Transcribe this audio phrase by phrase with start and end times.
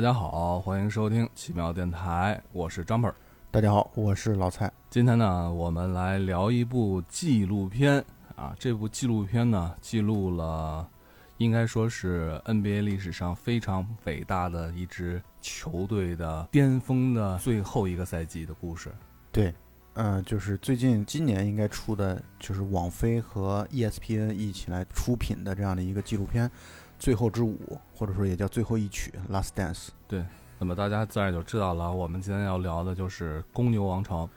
[0.00, 3.12] 们，大家好，欢迎收听奇妙电台，我是张本。
[3.50, 4.72] 大家好，我是老蔡。
[4.88, 8.02] 今天呢，我们来聊一部纪录片
[8.34, 8.56] 啊。
[8.58, 10.88] 这部纪录片呢，记录了
[11.36, 18.90] 应该说是 NBA 历史上非常伟大的一支球队的巅峰的最后一个赛季的故事。
[19.30, 19.52] 对，
[19.92, 26.48] 嗯，就是最近今年应该出的，就是网飞和 ESPN 一起来出品的这样的一个纪录片
[27.00, 27.56] 《最后之舞》，
[27.98, 29.88] 或者说也叫《最后一曲》（Last Dance）。
[30.06, 30.22] 对，
[30.58, 34.28] 那么大家自然就知道了，我们今天要聊的就是公牛王朝。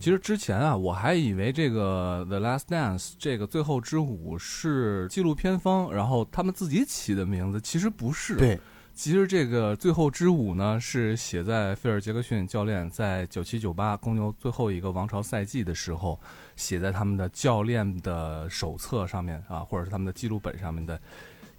[0.00, 8.34] 其实之前啊，我还以为这个《The Last Dance》这个最后之舞是纪录片方，然后他们自己起的名字，其实不是。
[8.36, 8.58] 对，
[8.94, 16.18] 其实这个最后之舞呢，是写在菲尔杰克逊教练在九七九八公牛最后一个王朝赛季的时候，
[16.56, 20.98] 写在他们的教练的手册上面啊，或者是他们的记录本上面的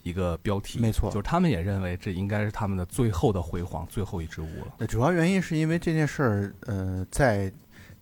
[0.01, 0.79] 一个标题。
[0.79, 4.73] 没错，就是他们也认为这应该是他们的最后的辉煌，最后一支舞了。
[4.79, 7.53] 那主要原因是因为这件事儿，呃，在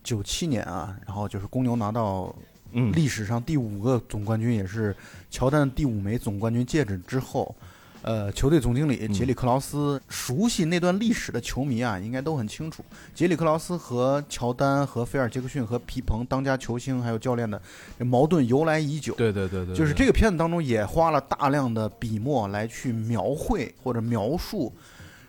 [0.09, 2.36] 九七年啊，然后就是公牛拿到
[2.72, 4.96] 嗯，历史上第五个总冠军，也是
[5.30, 7.56] 乔丹第五枚总冠军戒指之后，
[8.02, 9.14] 呃，球队总经理嗯。
[9.14, 12.84] 杰里克劳斯，熟悉那段历史的球迷啊，应该都很清楚，
[13.14, 17.62] 杰里克劳斯和乔丹、和菲尔杰克逊、和皮蓬当家球星还有教练的
[18.00, 19.14] 这矛盾由来已久。
[19.14, 24.74] 对对对对，就是这个片子当中也花了大量的笔墨来去描绘或者描述，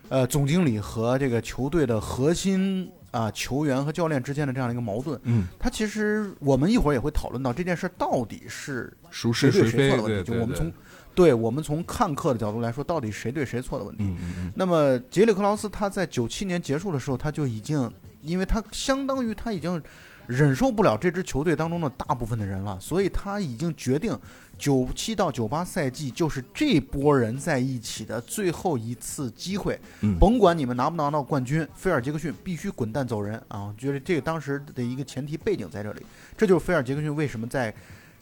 [0.09, 5.19] 呃，总经理和这个球队的核心啊、球员和教练之间的这样的一个矛盾。
[5.23, 10.73] 嗯，他其实我们一会儿也会讨论到这件事到底是孰谁对谁错的问题，就我们从
[11.13, 14.05] 对我们从看客的角度来说，到底谁对谁错的问题。
[14.05, 19.81] 嗯嗯嗯，那么杰里克劳斯他在九七年结束的时候，他就已经，因为他相当于他已经
[20.27, 24.17] 忍受不了这支球队当中的大部分的人了，所以他已经决定，
[24.61, 29.77] 九七到九八赛季就是这波人在一起的最后一次机会。
[30.01, 33.63] 嗯甭管你们拿不拿到冠军，菲尔杰克逊必须滚蛋走人啊！
[33.63, 36.05] 我觉得这个当时的一个前提背景在这里，
[36.37, 37.73] 这就是菲尔杰克逊为什么在。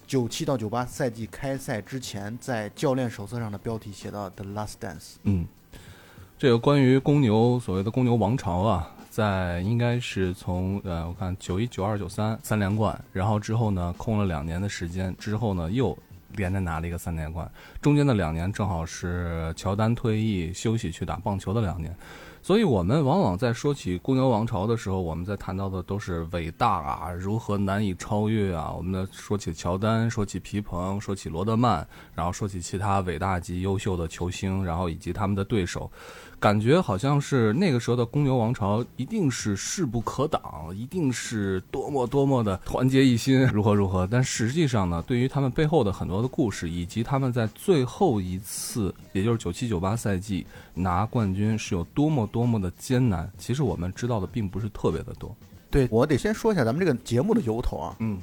[0.07, 5.17] 九七到九八赛季开赛之前，在教练手册上的标题写到 “The Last Dance”。
[5.22, 5.45] 嗯，
[6.35, 15.95] 这个关于公牛所谓的公牛王朝啊，在应该是从呃，我看九一、九二、九三三连冠，然后之后呢空了两年的时间，之后呢又
[16.35, 17.50] 连着拿了一个三连冠，
[17.81, 21.95] 中间的两年正好是乔丹退役休息去打棒球的两年。
[22.41, 28.73] 所以，我们往往在说起公牛王朝的时候，我们在谈到的都是伟大啊，如何难以超越啊。
[28.75, 31.85] 我们的说起乔丹，说起皮蓬，说起罗德曼，
[32.16, 35.91] 然后说起其他伟大及优秀的球星，然后以及他们的对手，
[36.40, 40.41] 感觉好像是那个时候的公牛王朝一定是势不可挡，
[40.73, 44.08] 一定是多么多么的团结一心，如何如何。
[44.09, 55.35] 但实际上呢，对于他们背后的很多的故事，以及他们在最后一次，也就是九七九八赛季拿冠军是有多么多么的艰难，其实我们知道的并不是特别的多。
[55.72, 58.20] 对我得先说一下咱们这个节目的由头啊，嗯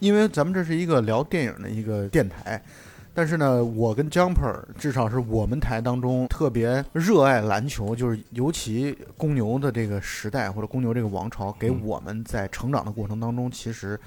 [0.00, 2.62] 因为咱们这是一个聊电影的一个电台，
[3.14, 13.98] 但是呢，我跟 Jumper 至少是我们台当中特别热爱篮球，就是尤其公牛的这个时代或者公牛这个王朝，给嗯我们在成长的过程当中，其实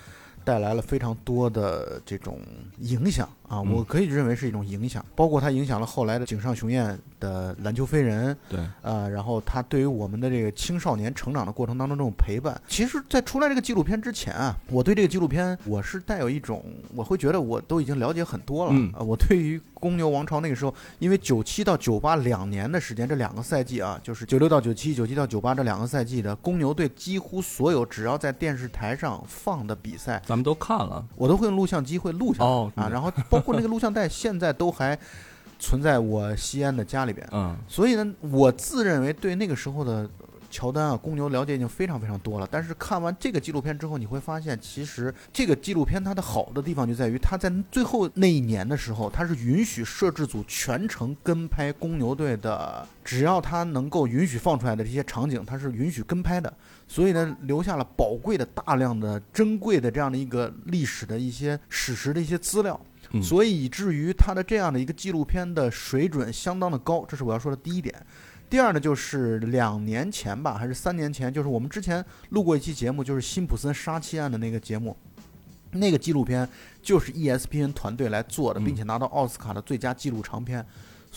[0.43, 2.39] 带来了非常多的这种
[2.79, 3.71] 影响啊，嗯。
[3.71, 16.63] 我可以认为是一种影响，包括它影响了后来的井上雄彦的篮球飞人，对，呃，然后他对于我们的这个青少年成长的过程当中这种陪伴，其实，在出来这个纪录片之前啊，我对这个纪录片我是带有一种，
[16.95, 18.71] 我会觉得我都已经了解很多了。
[18.73, 18.91] 嗯。
[18.97, 34.97] 呃我对于公牛王朝那个时候，因为九七到九八两年的时间，这两个赛季啊，就是九六到九七、九七到九八这两个赛季的公牛队，几乎所有只要在电视台上放的比赛，咱们都看了，我都会用录像机会录下来、哦啊，然后包括那个录像带，现在都还
[35.59, 37.27] 存在我西安的家里边。
[37.31, 40.09] 嗯所以呢，我自认为对那个时候的
[40.49, 42.47] 乔丹啊、公牛了解已经非常非常多了。
[42.49, 56.51] 但是看完这个纪录片之后，你会发现，其实这个纪录片它的好的地方就在于，它在最后那一年的时候，它是允许摄制组全程跟拍公牛队的，只要它能够允许放出来的这些场景，它是允许跟拍的。
[56.87, 62.79] 所以呢，留下了宝贵的、大量的、珍贵的这样的一个历史的一些史实的一些资料。
[63.11, 67.93] 嗯所以以至于他的这样的一个纪录片的水准相当的高，这是我要说的第一点。
[68.49, 74.95] 第二呢，就是两年前吧，还是三年前，就是我们之前录过一期节目，就是辛普森杀妻案的那个节目，
[75.71, 76.47] 那个纪录片
[76.81, 80.65] 就是 E ESPN 团队来做的，嗯并且拿到奥斯卡的最佳纪录长片。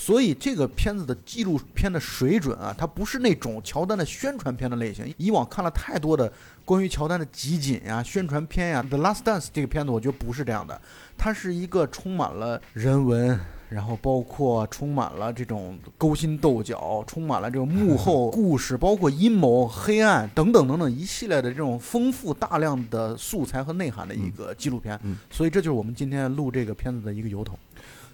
[0.02, 5.14] 所以这个片子的纪录片的水准啊，它不是那种乔丹的宣传片的类型。
[5.18, 6.32] 以往看了太多的
[6.64, 10.80] 关于乔丹的集锦呀、宣传片呀，《The Last Dance》这个片子，我觉得不是这样的。
[11.18, 13.38] 它是一个充满了人文，
[13.68, 24.98] 然后包括充满了这种勾心斗角，充满了这种幕后 故事，包括阴谋、黑暗等等等等一系列的这种丰富大量的素材和内涵的一个纪录片。
[25.04, 27.58] 嗯所以这就是我们今天录这个片子的一个由头。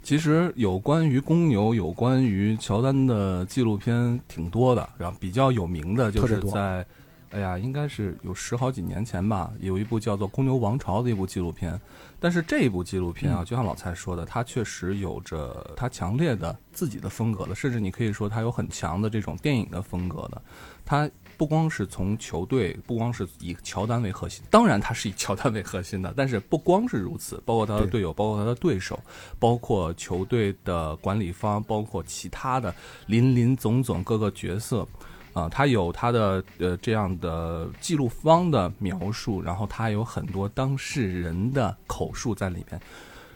[0.07, 6.87] 其实有关于公牛、有关于乔丹的纪录片挺多的，然后比较有名的就是在，
[7.33, 11.77] 哎呀，应该是有十好几年前吧，有一部叫做《公牛王朝》的一部纪录片。
[12.21, 20.41] 但是这一部纪录片啊，嗯就像老蔡说的，它确实有着它强烈的自己的风格的，甚至你可以说它有很强的这种电影的风格的。
[20.85, 28.99] 它不光是从球队，不光是以乔丹为核心，当然他是以乔丹为核心的，但是不光是如此，包括他的队友，包括他的对手，
[29.39, 32.75] 包括球队的管理方，包括其他的
[33.07, 34.87] 林林总总各个角色。
[35.33, 42.81] 啊，他有他的呃这样的记录方的描述，然后他有很多当事人的口述在里面，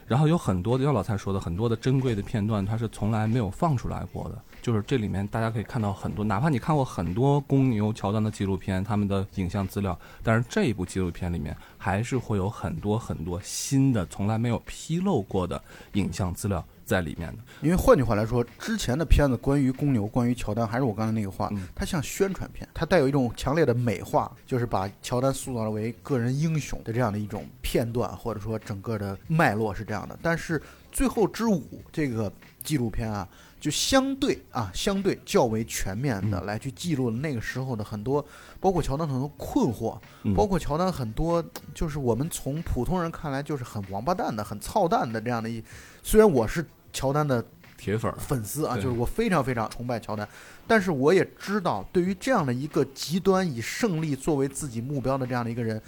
[0.07, 4.43] 然后有很多就像老蔡说的，很多的珍贵的片段，他是从来没有放出来过的。
[4.61, 15.63] 就是这里面大家可以看到很多，哪怕你看过很多公牛、乔丹的纪录片，他们的影像资料，但是这一部纪录片里面还是会有很多很多新的、从来没有披露过的
[15.95, 17.39] 影像资料在里面的。
[17.63, 30.19] 因为换句话来说，之前的片子关于公牛、关于乔丹，还是我刚才那个话，嗯它像宣传片，它带有一种强烈的美化，就是把乔丹塑造为个人英雄的这样的一种片段，或者说整个的脉络是这样的。
[30.21, 30.59] 但是
[30.93, 31.61] 《最后之舞》
[31.93, 32.33] 这个
[32.63, 33.27] 纪录片啊，
[33.61, 36.47] 就相对啊，相对较为全面的嗯。
[36.47, 38.25] 来去记录了那个时候的很多，
[38.59, 40.35] 包括乔丹很多困惑，嗯。
[40.35, 45.63] 包括乔丹很多就是我们从普通人看来就是很王八蛋的、很操蛋的这样的一，
[46.03, 47.45] 虽然我是乔丹的
[47.77, 50.29] 铁粉，粉丝啊，就是我非常非常崇拜乔丹，
[50.67, 55.81] 但是我也知道，对于这样的一个极端以胜利作为自己目标的这样的一个人，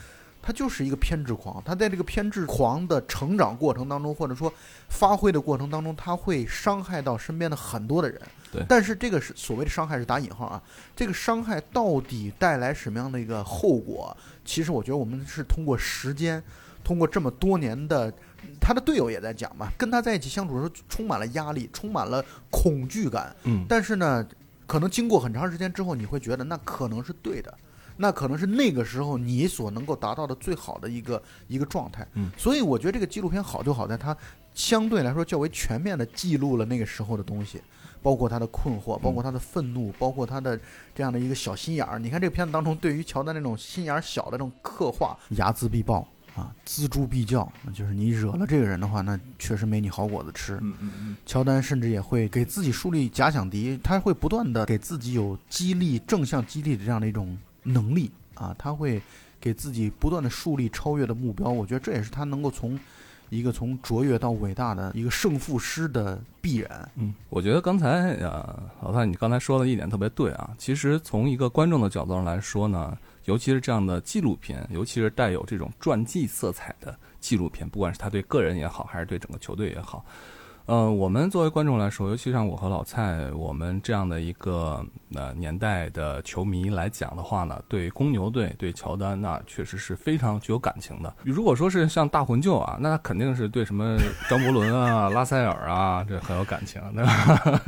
[0.42, 1.62] 他就是一个偏执狂。
[1.64, 4.52] 他在这个偏执狂的成长过程当中，或者说
[4.88, 8.20] 发挥的过程当中，他会伤害到身边的很多的人。
[8.50, 10.62] 对但是这个是所谓的伤害是打引号啊，
[10.94, 14.14] 这个伤害到底带来什么样的一个后果？
[14.44, 16.42] 其实我觉得我们是通过时间，
[16.82, 18.12] 通过这么多年的。
[18.60, 23.34] 他的队友也在讲嘛，跟他在一起相处的时候充满了压力，充满了恐惧感。
[23.44, 24.26] 嗯，但是呢，
[24.66, 27.56] 可能经过很长时间之后，你会觉得那可能是对的，
[28.02, 32.04] 那可能是那个时候你所能够达到的最好的一个一个状态。
[32.14, 34.16] 嗯所以我觉得这个纪录片好就好在它
[34.52, 37.62] 相对来说较为全面的记录了那个时候的东西。
[38.02, 40.58] 包括他的困惑，包括他的愤怒，包括他的
[40.92, 42.00] 这样的一个小心眼儿。
[42.00, 50.54] 你看这个片子当中，对于乔丹那种心眼儿小的这种刻画，睚眦必报啊，锱铢必较，就是你惹了这个人的话，那确实没你好果子吃。
[50.54, 59.00] 嗯嗯嗯，乔丹甚至也会给自己树立假想敌，他会不断的给自己有激励、正向激励的这样的一种能力啊，他会
[59.40, 61.48] 给自己不断的树立超越的目标。
[61.48, 62.78] 我觉得这也是他能够从
[63.28, 66.90] 一个从卓越到伟大的一个胜负师的必然。
[66.96, 70.50] 嗯，我觉得刚才呃，老范你刚才说的一点特别对啊。
[70.58, 80.04] 其实从一个观众的角度上来说呢，尤其是这样的纪录片，尤其是带有这种传记色彩的纪录片，不管是他对个人也好，还是对整个球队也好，
[80.66, 91.12] 呃，我们作为观众来说，尤其像我和老蔡，我们这样的一个呃年代的球迷来讲的话呢，对公牛队、对乔丹，那确实是非常具有感情的。
[91.24, 93.98] 如果说是像大魂舅啊，那肯定是对什么
[94.30, 97.60] 张伯伦啊、 拉塞尔啊，这很有感情，对吧？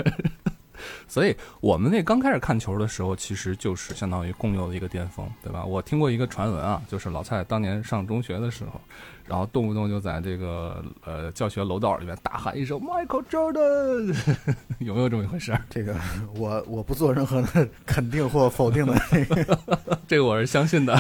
[1.09, 5.65] 所以我们那刚开始看球的时候，其实就是相当于公牛的一个巅峰，对吧？
[5.65, 8.81] 我听过一个传闻啊，就是老蔡当年上中学的时候，
[9.27, 14.15] 然后动不动就在这个呃教学楼道里面大喊一声 “Michael Jordan”，
[14.81, 15.59] 有没有这么一回事？
[15.71, 15.97] 这个
[16.37, 19.59] 我我不做任何的肯定或否定的这个，
[20.07, 20.95] 这个我是相信的，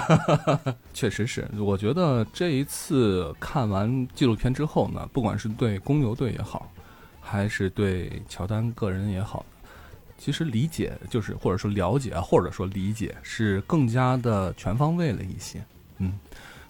[0.94, 1.46] 确实是。
[1.58, 6.70] 我觉得这一次看完纪录片之后呢，不管是对公牛队也好，
[7.20, 9.44] 还是对乔丹个人也好，
[10.16, 15.62] 其实理解就是或者说了解，或者说理解是更加的全方位了一些。
[15.98, 16.18] 嗯，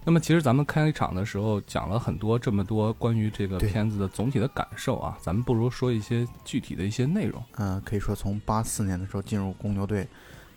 [0.07, 7.43] 那么其实咱们开场的时候讲了很多这么多关于这个片子的总体的感受啊，咱们不如说一些具体的一些内容。
[7.55, 10.07] 嗯、可以说从八四年的时候进入公牛队，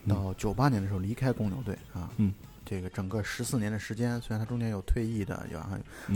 [0.07, 2.31] 到九八年的时候离开公牛队啊，嗯，
[2.63, 5.59] 这个整个十四年的时间，虽然他中间有退役的，有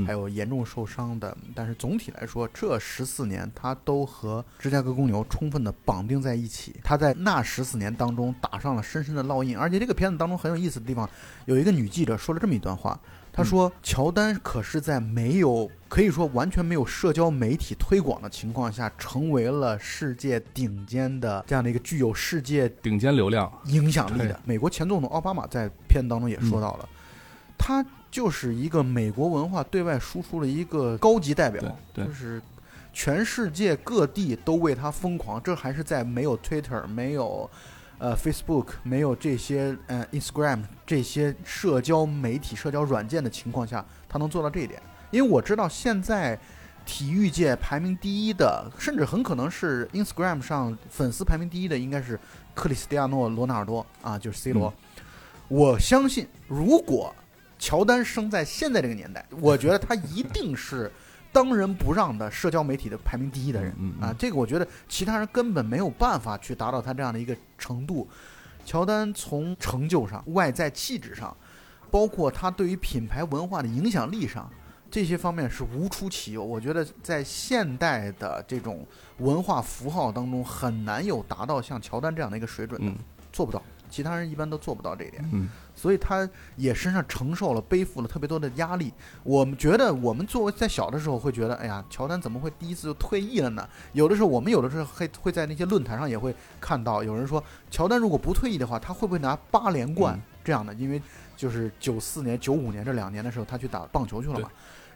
[0.04, 6.76] 还有严重受伤的，但是总体来说，这十四年他都和芝加哥公牛充分的绑定在一起。
[6.84, 11.08] 他在那十四年当中打上了深深的烙印，而且这个片子当中很有意思的地方，
[11.46, 13.00] 有一个女记者说了这么一段话。
[13.32, 24.38] 她说：“乔丹可是在没有可以说完全没有社交媒体推广的情况下，成为了世界顶尖的这样的一个具有世界顶尖流量，影响力的。
[24.44, 26.88] 美国前总统奥巴马在片当中也说到了，
[27.56, 31.62] 他就是一个美国文化对外输出的一个高级代表
[31.94, 32.42] 就是
[32.92, 35.42] 全世界各地都为他疯狂。
[35.42, 37.48] 这还是在没有 Twitter、没有
[38.02, 44.82] 呃 Facebook、没有这些呃 Instagram 这些社交媒体、社交软件的情况下，他能做到这一点。
[45.12, 46.36] 因为我知道现在。
[46.84, 52.18] 体育界排名第一的，甚至很可能是 Instagram 上粉丝排名第一的，应该是
[52.56, 54.74] 克里斯蒂亚诺·罗纳尔多啊，就是 C 罗。
[55.46, 57.14] 我相信，如果
[57.56, 60.90] 乔丹生在现在这个年代，我觉得他一定是
[61.32, 64.14] 当仁不让的社交媒体的排名第一的人啊。
[64.18, 68.06] 这个我觉得其他人根本没有办法去达到他这样的一个程度。
[68.64, 71.36] 乔丹从成就上、外在气质上，
[71.90, 74.48] 包括他对于品牌文化的影响力上。
[74.90, 78.86] 这些方面是无出其右，我觉得在现代的这种
[79.20, 82.96] 文化符号当中，很难有达到像乔丹这样的一个水准的，嗯
[83.32, 85.26] 做不到，其他人一般都做不到这一点。
[85.32, 88.92] 嗯所以他也身上承受了、背负了特别多的压力。
[89.22, 93.68] 我们觉得，我们作为在小的时候会觉得，哎呀，乔丹怎么会第一次就退役了呢？
[93.92, 100.72] 有的时候，我们有的时候会会在那些论坛上也会看到有人说，乔丹如果不退役的话，他会不会拿八连冠嗯这样的？
[100.74, 101.00] 因为
[101.36, 104.50] 就是九四年、九五年这两年的时候，他去打棒球去了嘛。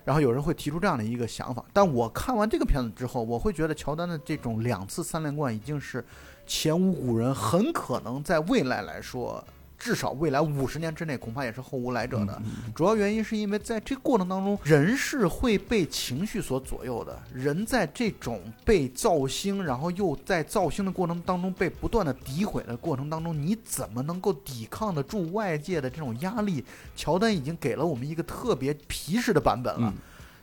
[0.04, 6.04] 然后有人会提出这样的一个想法，但我看完这个片子之后，我会觉得乔丹的这种两次三连冠已经是
[6.46, 9.42] 前无古人，很可能在未来来说，
[9.78, 12.40] 至少未来五十年之内，恐怕也是后无来者的。
[12.44, 17.18] 嗯主要原因是因为在这过程当中，人是会被情绪所左右的。
[17.32, 26.64] 人在这种被造星，然后又在造星的过程当中被不断的诋毁的过程当中，你怎么能够抵抗得住外界的这种压力？
[26.94, 29.88] 乔丹已经给了我们一个特别皮实的版本了。
[29.88, 29.94] 嗯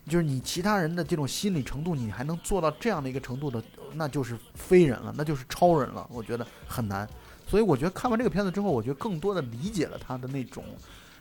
[0.05, 3.63] 就是你其他人的这种心理程度，你还能做到这样的一个程度的，
[3.93, 6.05] 那就是非人了，那就是超人了。
[6.11, 7.07] 我觉得很难，
[7.53, 10.63] 所以我觉得看完这个片子之后，我觉得更多的理解了他的那种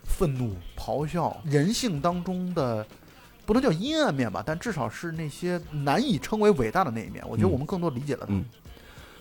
[0.03, 2.87] 愤怒、咆哮，人性当中的
[3.45, 7.23] 不能叫阴暗面吧，但至少是那些难以称为伟大的那一面。
[7.29, 8.33] 我觉得嗯我们更多理解了他。
[8.33, 8.47] 嗯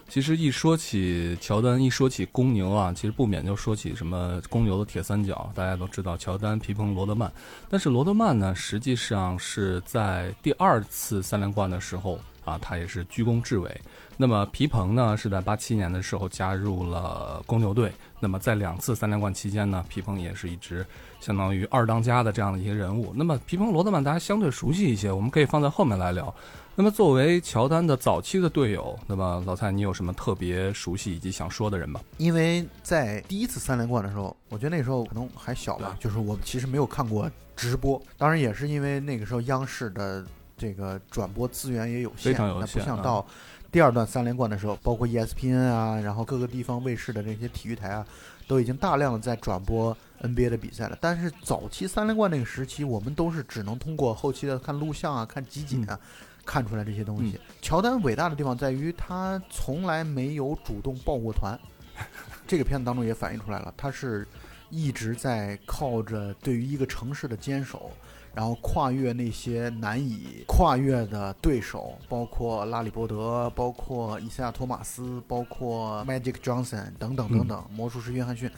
[0.08, 7.30] 其实一说起乔丹，一说起公牛啊，其实不免就说起什么公牛的铁三角，大家都知道乔丹、皮蓬、罗德曼。
[7.70, 13.82] 但是罗德曼呢，实际上是在第二次三连冠的时候啊，他也是居功至伟。
[14.22, 17.92] 那么皮蓬呢，是在八七年的时候加入了公牛队。
[18.20, 20.86] 那么在两次三连冠期间呢，皮蓬也是一直
[21.20, 23.12] 相当于二当家的这样的一个人物。
[23.16, 26.32] 那么皮蓬、罗德曼大家相对熟悉一些，我们可以放在后面来聊。
[26.76, 32.00] 那么作为乔丹的早期的队友，那么老蔡，你有什么特别熟悉以及想说的人吗？
[32.18, 40.24] 因为在第一次三连冠的时候，我觉得那时候可能还小吧，就是我其实没有看过直播，当然也是因为那个时候央视的
[40.56, 43.26] 这个转播资源也有限，非常有那不限啊像到
[43.72, 48.06] 第二段三连冠的时候，包括 E ESPN 啊，然后各个地方卫视的这些体育台啊，
[48.48, 50.98] 都已经大量的在转播 NBA 的比赛了。
[51.00, 56.00] 但是早期三连冠那个时期，我们都是只能通过后期的看录像啊、看集锦啊。
[56.44, 61.58] 看出来这些东西，乔丹伟大的地方在于他从来没有主动报过团，
[62.48, 64.28] 这个片子当中也反映出来了，他是
[64.72, 67.92] 一直在靠着对于一个城市的坚守，
[68.34, 78.50] 然后跨越那些难以跨越的对手，包括拉里伯德，包括伊赛亚托马斯，包括 Magic Johnson 等等等等，魔术师约翰逊。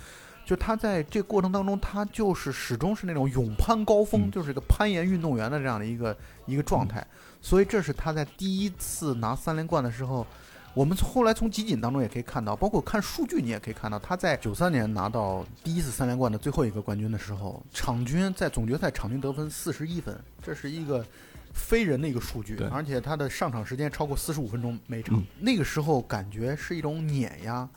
[0.45, 6.15] 就他在这过程当中，他就是始终是那种勇攀高峰，嗯就是一个攀岩运动员的这样的一个
[6.45, 7.05] 一个状态。
[7.41, 10.27] 所以这是他在第一次拿三连冠的时候，
[10.73, 21.05] 我们后来从集锦当中也可以看到，包括看数据，你也可以看到，他在九三年拿到第一次三连冠的最后一个冠军的时候，场均在总决赛场均得分四十一分，这是一个
[21.53, 25.23] 非人的一个数据，而且他的上场时间超过四十五分钟每场，嗯。
[25.39, 27.69] 那个时候感觉是一种碾压，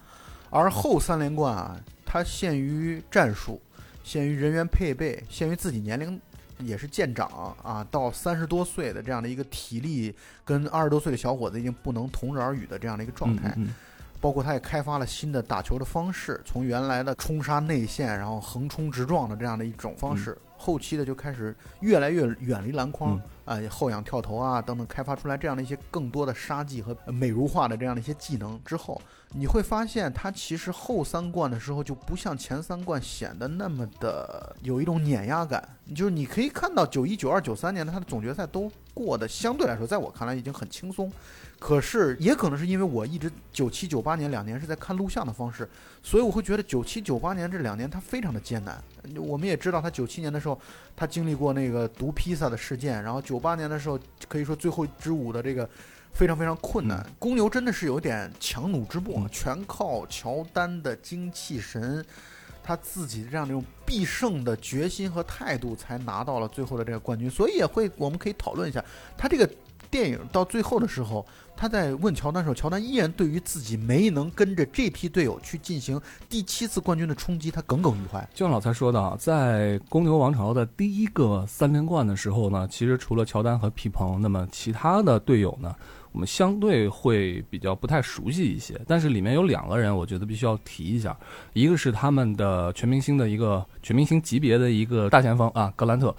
[0.48, 3.60] 而后三连冠啊，它限于战术，
[4.02, 6.18] 限于人员配备，限于自己年龄
[6.58, 7.28] 也是渐长
[7.62, 13.48] 啊，到三十多岁的这样的一个体力，跟二十多岁的小伙子已经不能同日而语的这样的一个状态。
[13.56, 13.74] 嗯嗯
[14.18, 29.00] 包括他也开发了新的打球的方式，从原来的冲杀内线，然后横冲直撞的这样的一种方式，后期的就开始越来越远离篮筐嗯啊、后仰跳投啊等等，开发出来这样的一些更多的杀技和美如画的这样的一些技能之后，
[29.34, 35.62] 你会发现他其实后三冠的时候就不像前三冠显得那么的有一种碾压感，
[35.94, 41.12] 就是你可以看到九一、九二、九三年的他的总决赛都过得相对来说，在我看来已经很轻松。
[41.58, 45.66] 可是也可能是因为我一直九七九八年两年是在看录像的方式，
[46.06, 48.80] 所以我会觉得九七九八年这两年他非常的艰难。
[49.16, 50.56] 我们也知道他九七年的时候，
[50.94, 53.98] 他经历过那个毒披萨的事件，然后九八年的时候
[54.28, 55.68] 可以说最后之舞的这个
[56.12, 57.04] 非常非常困难。
[57.18, 62.06] 公牛真的是有点强弩之末，嗯全靠乔丹的精气神。
[62.62, 67.28] 他自己这样的一种必胜的决心和态度，才拿到了最后的这个冠军。
[67.28, 68.84] 所以也会，我们可以讨论一下，
[69.16, 69.48] 他这个
[69.90, 78.20] 电影到最后的时候，他在问乔丹的时候，乔丹依然对于自己没能跟着这批队友去进行第七次冠军的冲击，他耿耿于怀。
[78.34, 85.74] 就像老蔡说的啊，在公牛王朝的第一个三连冠的时候呢，其实除了乔丹和皮蓬，那么其他的队友呢，
[86.12, 88.78] 我们相对会比较不太熟悉一些。
[88.86, 91.16] 但是里面有两个人，我觉得必须要提一下，
[91.54, 96.14] 一个是他们的全明星的一个全明星级别的一个大前锋啊，格兰特。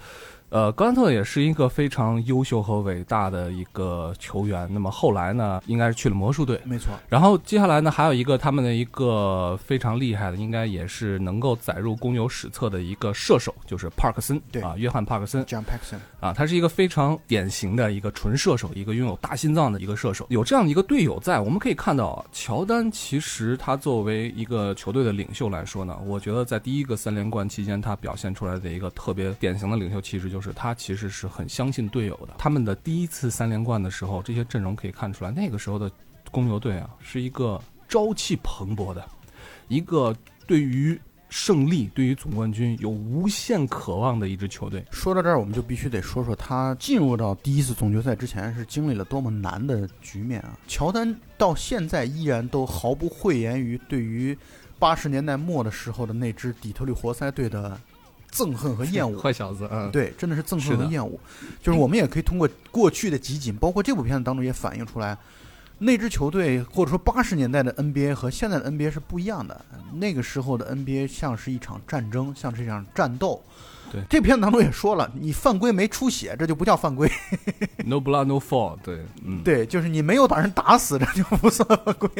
[0.50, 4.68] 呃，格兰特也是一个非常优秀和伟大的一个球员。
[4.72, 6.58] 那么后来呢，应该是去了魔术队。
[6.64, 20.26] 没错，然后接下来呢，还有一个他们的一个非常厉害的，应该也是能够载入公牛史册的一个射手，就是帕克森，对啊，约翰帕克森 John Paxson，啊，他是一个非常典型的一个纯射手，一个拥有大心脏的一个射手。
[20.30, 32.34] 有这样的一个队友在，我们可以看到啊，乔丹其实他作为一个球队的领袖来说呢，我觉得在第一个三连冠期间，他表现出来的一个特别典型的领袖气质，就是就是他其实是很相信队友的。
[32.38, 35.90] 他们的第一次三连冠的时候，这些阵容可以看出来，那个时候的
[36.30, 39.04] 公牛队啊，是一个朝气蓬勃的，
[39.66, 40.14] 一个
[40.46, 40.96] 对于
[41.28, 44.84] 胜利、对于总冠军有无限渴望的一支球队。
[44.92, 50.56] 说到这儿，我们就必须得说说他进入到第一次总决赛之前是经历了多么难的局面啊！
[50.68, 54.38] 乔丹到现在依然都毫不讳言于对于
[54.78, 57.76] 八十年代末的时候的那支底特律活塞队的
[58.32, 59.18] 憎恨和厌恶。
[59.22, 61.18] 坏小子，嗯，对，真的是憎恨和厌恶。
[61.62, 65.16] 就是我们也可以通过过去的集锦，包括这部片子当中也反映出来，
[65.78, 69.64] 那支球队或者说八十年代的 NBA 和现在的 NBA 是不一样的。
[69.94, 73.42] 那个时候的 NBA 像是一场战争，像是一场战斗。
[73.90, 77.10] 对这片子当中也说了，你犯规没出血，这就不叫犯规。
[77.86, 82.10] ，No blood no fall，对，嗯，对，就是你没有把人打死，这就不算犯规。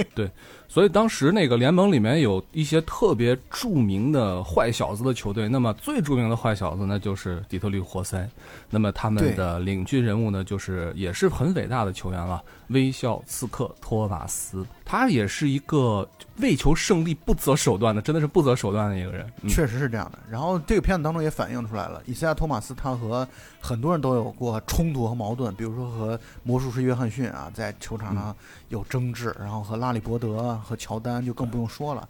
[0.68, 8.28] 所以当时那个联盟里面有一些特别著名的坏小子的球队，那么最著名的坏小子呢就是底特律活塞，
[8.68, 19.26] 那么他们的领军人物呢就是也是很伟大的球员了，微笑刺客托马斯，他也是一个为求胜利不择手段的，真的是不择手段的一个人。
[19.40, 20.18] 嗯、确实是这样的。
[20.30, 23.26] 然后这个片子当中也反映出来了，以赛亚·托马斯他和
[23.60, 28.34] 很多人都有过冲突和矛盾，比如说和魔术师约翰逊啊，在球场上
[28.68, 32.08] 有争执，然后和拉里伯德和乔丹就更不用说了。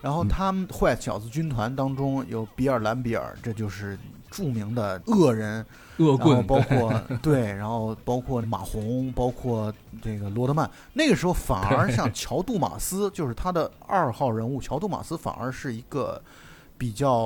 [0.00, 3.98] 然后他们坏小子军团当中有比尔·兰比尔，这就是
[4.30, 10.70] 著名的恶人，恶棍包括 对，然后包括马洪，包括这个罗德曼。
[10.92, 16.22] 那个时候反而像乔杜马斯，就是他的二号人物乔杜马斯，反而是一个
[16.78, 17.18] 比较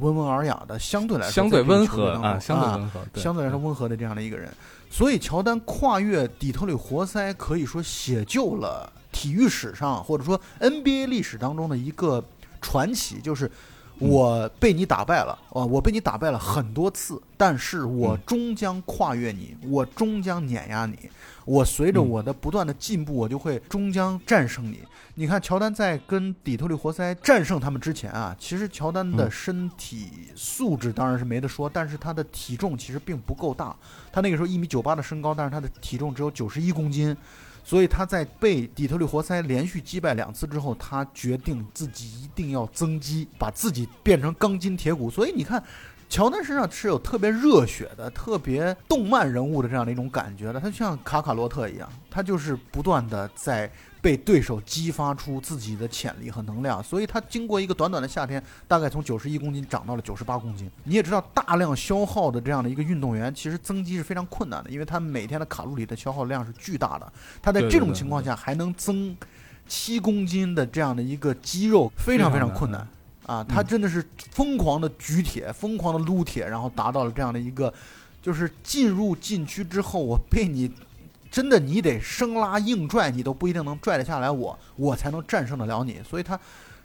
[0.00, 4.52] 温文尔雅的，相对来说相对温和啊，相对啊温和，相对来说温和的这样的一个人。
[4.90, 12.22] 所以乔丹跨越底特律活塞，可以说写就了体育史上或者说 NBA 历史当中的一个
[12.60, 13.50] 传奇，就是
[13.98, 20.96] 我被你打败了啊，我被你打败了很多次，但是我嗯终将跨越你，我终将碾压你，
[21.44, 24.80] 我随着嗯我的不断的进步，我就会终将战胜你。
[25.14, 33.74] 你看，乔丹在跟底特律活塞战胜他们之前啊，其实乔丹的嗯身体素质当然是没得说，但是他的体重其实并不够大。
[34.12, 37.16] 他那个时候一米九八的身高，但是他的体重只有九十一公斤，
[37.68, 45.10] 所以他在被底特律活塞连续击败两次之后，他决定自己一定要增肌，把自己变成钢筋铁骨。
[45.10, 45.62] 所以你看。
[46.10, 60.70] 乔丹身上是有特别热血的、特别动漫人物的这样的一种感觉的，他就像卡卡罗特一样，他就是不断的在被对手激发出自己的潜力和能量，所以他经过一个短短的夏天，大概从九十一公斤涨到了九十八公斤。
[60.84, 67.12] 你也知道，大量消耗的这样的一个运动员，其实增肌是非常困难的，因为他每天的卡路里的消耗量是巨大的。
[67.42, 69.16] 他在这种情况下还能增
[69.66, 72.86] 七公斤的这样的一个肌肉，非常非常困难
[73.26, 73.44] 啊！
[73.48, 77.72] 他真的是疯狂的举铁，疯狂的撸铁，然后达到了这样的一个，
[78.22, 80.70] 就是进入禁区之后，我被你。
[81.30, 86.00] 真的，你得生拉硬拽，你都不一定能拽得下来我，我才能战胜得了你。
[86.02, 86.38] 所以，他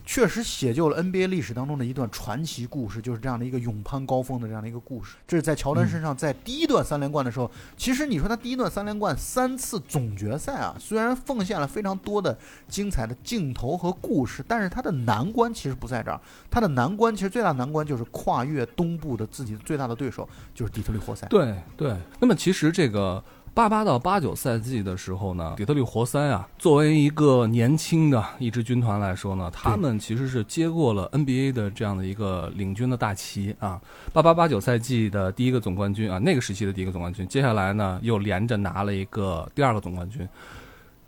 [0.06, 5.16] 确实写就了 NBA 历史当中的一段传奇故事，就是这样的一个勇攀高峰的这样的一个故事。
[5.26, 16.20] 这是在乔丹身上，在第一段三连冠的时候，其实你说他第一段三连冠三次总决赛啊，虽然奉献了非常多的精彩的镜头和故事，但是他的难关其实不在这儿。
[16.52, 21.26] 他的难关其实最大难关就是跨越东部的自己最大的对手，就是底特律活塞。
[21.28, 23.24] 对对，那么其实这个。
[23.56, 33.80] 八八到八九赛季的时候呢，底特律活塞啊，作为一个年轻的一支军团来说呢，他们其实是接过了 NBA 的这样的一个领军的大旗啊。
[34.12, 40.28] 八八八九赛季的第一个总冠军啊，那个时期的第一个总冠军，接下来呢又连着拿了一个第二个总冠军，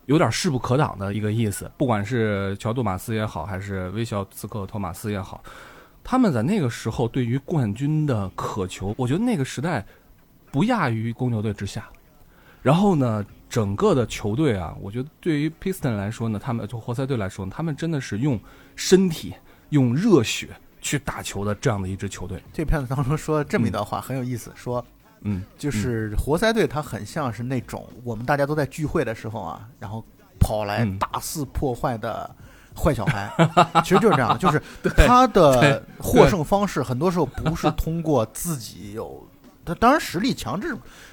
[0.05, 1.69] 有点势不可挡的一个意思。
[1.77, 5.43] 不管是乔杜马斯也好，还是威肖斯克托马斯也好，
[6.03, 9.84] 他们在那个时候对于冠军的渴求，我觉得那个时代
[10.51, 11.89] 不亚于公牛队之下。
[12.65, 18.39] 然后呢，整个的球队啊，我觉得对于 Piston 来说呢，他们就活塞队来说，他们真的是用
[18.75, 19.36] 身体、
[19.69, 20.49] 用热血
[20.82, 22.41] 去打球的这样的一支球队。
[22.51, 24.84] 这片子当中说这么一段话很有意思，说，
[25.21, 30.04] 嗯，就是活塞队他很像是那种我们大家都在聚会的时候啊，然后
[30.39, 32.36] 跑来大肆破坏的
[32.75, 33.32] 坏小孩，
[33.86, 34.60] 其实就是这样，就是
[35.06, 39.23] 他的获胜方式很多时候不是通过自己有。
[39.65, 40.69] 他当然实力强，这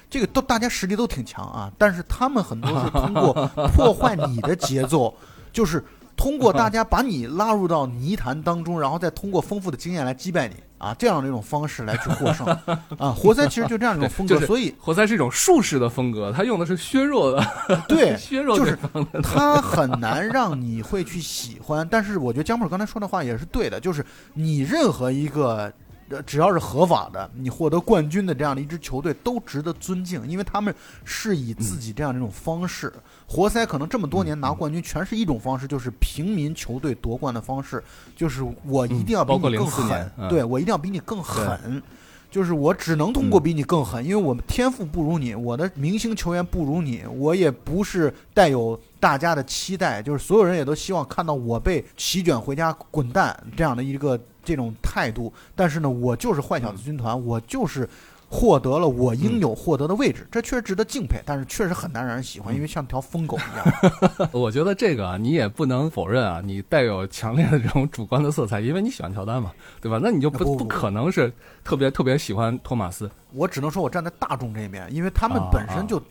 [0.09, 3.33] 这个都大家实力都挺强啊，但是他们很多是通过
[3.75, 5.13] 破坏你的节奏，
[5.51, 5.83] 就是
[6.15, 12.45] 通过大家把你拉入到泥潭当中，然后再通过丰富的经验来击败你啊，这样的一种方式来去获胜
[12.99, 13.09] 啊。
[13.09, 17.43] 活塞其实就这样一种风格，所以活塞是一种术士的风格，他用的是削弱的，
[17.89, 18.77] 对，削弱就是
[19.23, 21.87] 他很难让你会去喜欢。
[21.89, 25.73] 但是我觉得江普刚才说的话也是对的，就是你任何一个。
[26.21, 30.73] 只要是合法的，你获得冠军的这样的一支球队都值得尊敬，因为他们
[31.03, 32.93] 是以自己这样的一种方式。
[33.27, 37.83] 活塞可能这么多年拿冠军，全是一种方式，就是平民球队夺冠的方式，
[38.15, 41.81] 就是我一定要比你更狠，对我一定要比你更狠，
[42.29, 54.19] 就是我只能通过比你更狠，因为我们天赋不如你，我的明星球员不如你，我也不是带有大家的期待，就是所有人也都希望看到我被席卷回家滚蛋这样的一个。
[54.43, 57.87] 这种态度，但是呢，我就是坏小子军团，我就是
[58.29, 64.29] 获得了我应有获得的位置，这确实值得敬佩，但是确实很难让人喜欢，因为像条疯狗一样。
[64.33, 69.99] 我觉得这个你也不能否认啊，你带有强烈的这种主观的色彩，因为你喜欢乔丹嘛，对吧？
[70.01, 71.31] 那你就不不可能是
[71.63, 73.09] 特别特别喜欢托马斯。
[73.33, 76.01] 我只能说我站在大众这一面，因为他们本身就。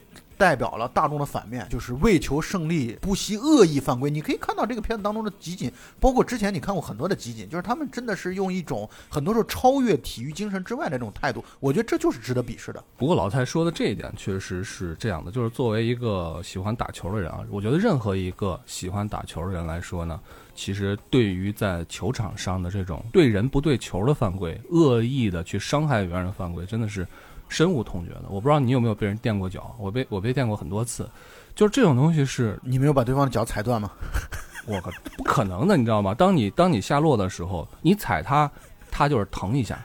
[0.42, 4.10] 代表了大众的反面，就是为求胜利不惜恶意犯规。
[4.10, 11.44] 你可以看到这个片子当中的集锦，包括之前你看过很多的集锦，就是他们真的是用一种很多时候超越体育精神之外的这种态度。
[11.60, 12.82] 我觉得这就是值得鄙视的。
[12.96, 20.18] 不过老蔡说的这一点确实是这样的，就是作为一个喜欢打球的人啊，我觉得任何一个喜欢打球的人来说呢，
[20.56, 27.06] 其实对于在球场上的这种对人不对球的犯规、恶意的去伤害别人的犯规，真的是。
[27.52, 31.08] 深恶痛绝的，我不知道你有没有被人垫过脚，我被我被垫过很多次，
[31.54, 33.90] 就是这种东西是，你没有把对方的脚踩断吗？
[34.66, 36.14] 我靠，不可能的，你知道吗？
[36.14, 38.50] 当你当你下落的时候，你踩他，
[38.90, 39.84] 他就是疼一下，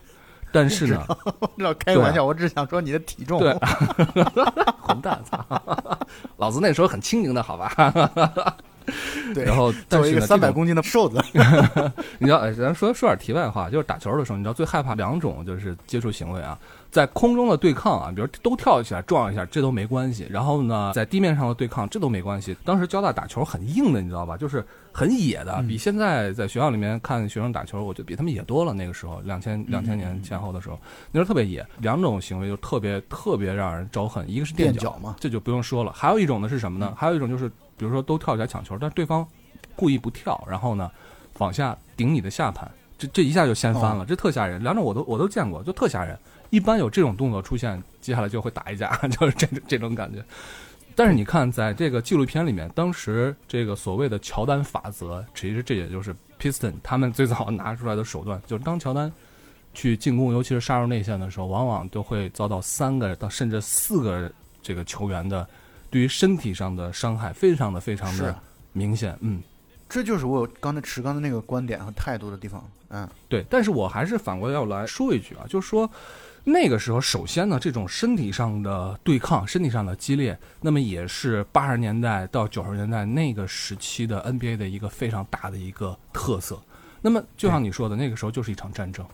[0.52, 1.06] 但是呢，
[1.80, 3.54] 开玩笑，我只想说你的体重，对，
[4.80, 5.20] 混蛋，
[6.38, 7.74] 老子那时候很轻盈的，好吧？
[9.34, 11.22] 对，然后作为一个三百公斤的瘦子，
[12.20, 16.58] 你知道，咱说说点题外话，就是打球的时候，你知道最害怕两种就是接触行为啊。
[16.90, 20.26] 在空中的对抗啊，比如都跳起来撞一下，这都没关系。
[20.30, 22.56] 然后呢，在地面上的对抗，这都没关系。
[22.64, 24.38] 当时交大打球很硬的，你知道吧？
[24.38, 28.74] 就是很野的，比现在在学校里面看学生打球，我觉得比他们野多了。
[28.74, 30.80] 那个时候，两千两千年前后的时候，
[31.12, 31.66] 那时候特别野。
[31.80, 35.92] 两种行为就特别特别让人招恨，一个是垫脚嘛，这就不用说了。
[35.92, 36.94] 还有一种呢是什么呢？
[36.98, 37.48] 还有一种就是，
[37.78, 39.28] 比如说都跳起来抢球，但对方
[39.76, 40.90] 故意不跳，然后呢
[41.38, 44.64] 往下顶你的下盘，这这一下就掀翻了，这特吓人。
[44.64, 46.18] 两种我都我都见过，就特吓人。
[46.50, 50.24] 一般有这种动作出现，接下来就会打一架， 就是这这种感觉。
[50.96, 59.12] 但是你看，在这个纪录片里面，当时这个所谓的乔丹法则，其实这也就是 Piston 他们最早拿出来的手段，就是当乔丹
[59.74, 64.32] 去进攻，尤其是杀入内线的时候，往往都会遭到三个到甚至四个
[64.62, 65.48] 这个球员的
[65.90, 68.36] 对于身体上的伤害，非常的非常的。
[68.74, 69.42] 明显，嗯，
[69.90, 72.64] 这就是我刚才持刚才那个观点和态度的地方。
[72.90, 73.44] 嗯，对。
[73.50, 75.90] 但是我还是反过来要来说一句啊，就是说
[76.50, 86.58] 那个时候，首先呢，这种身体上的对抗、身体上的激烈，那么也是八十年代到九十年代那个时期的 NBA 的一个非常大的一个特色。
[87.02, 89.06] 那么就像你说的，那个时候就是一场战争。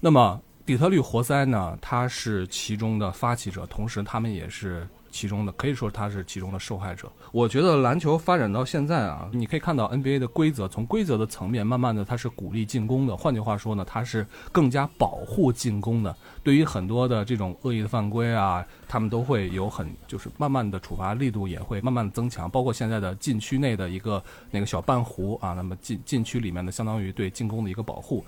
[0.00, 4.88] 那么底特律活塞呢，它是其中的发起者，同时他们也是。
[5.10, 7.10] 其中的可以说他是其中的受害者。
[7.32, 13.16] 我觉得篮球发展到现在啊，你可以看到 NBA 的规则，从规则的层面，慢慢的它是鼓励进攻的。
[13.16, 16.14] 换句话说呢，它是更加保护进攻的。
[16.42, 22.50] 对于很多的这种恶意的犯规啊，他们都会有很就是慢慢的处罚力度也会慢慢的增强。
[22.50, 28.24] 包括现在的禁区内的一个那个小半弧啊，那么禁禁区里面的相当于对进攻的一个保护。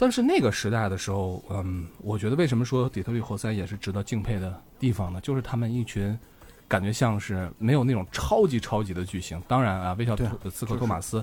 [0.00, 5.20] 但是那个时代的时候，嗯，我觉得为什么说底特律活塞也是值得敬佩的地方呢？
[5.20, 6.18] 就是他们一群
[6.66, 9.38] 感觉像是没有那种超级超级的巨星。
[9.46, 10.16] 当然啊，威少
[10.50, 11.22] 斯科托马斯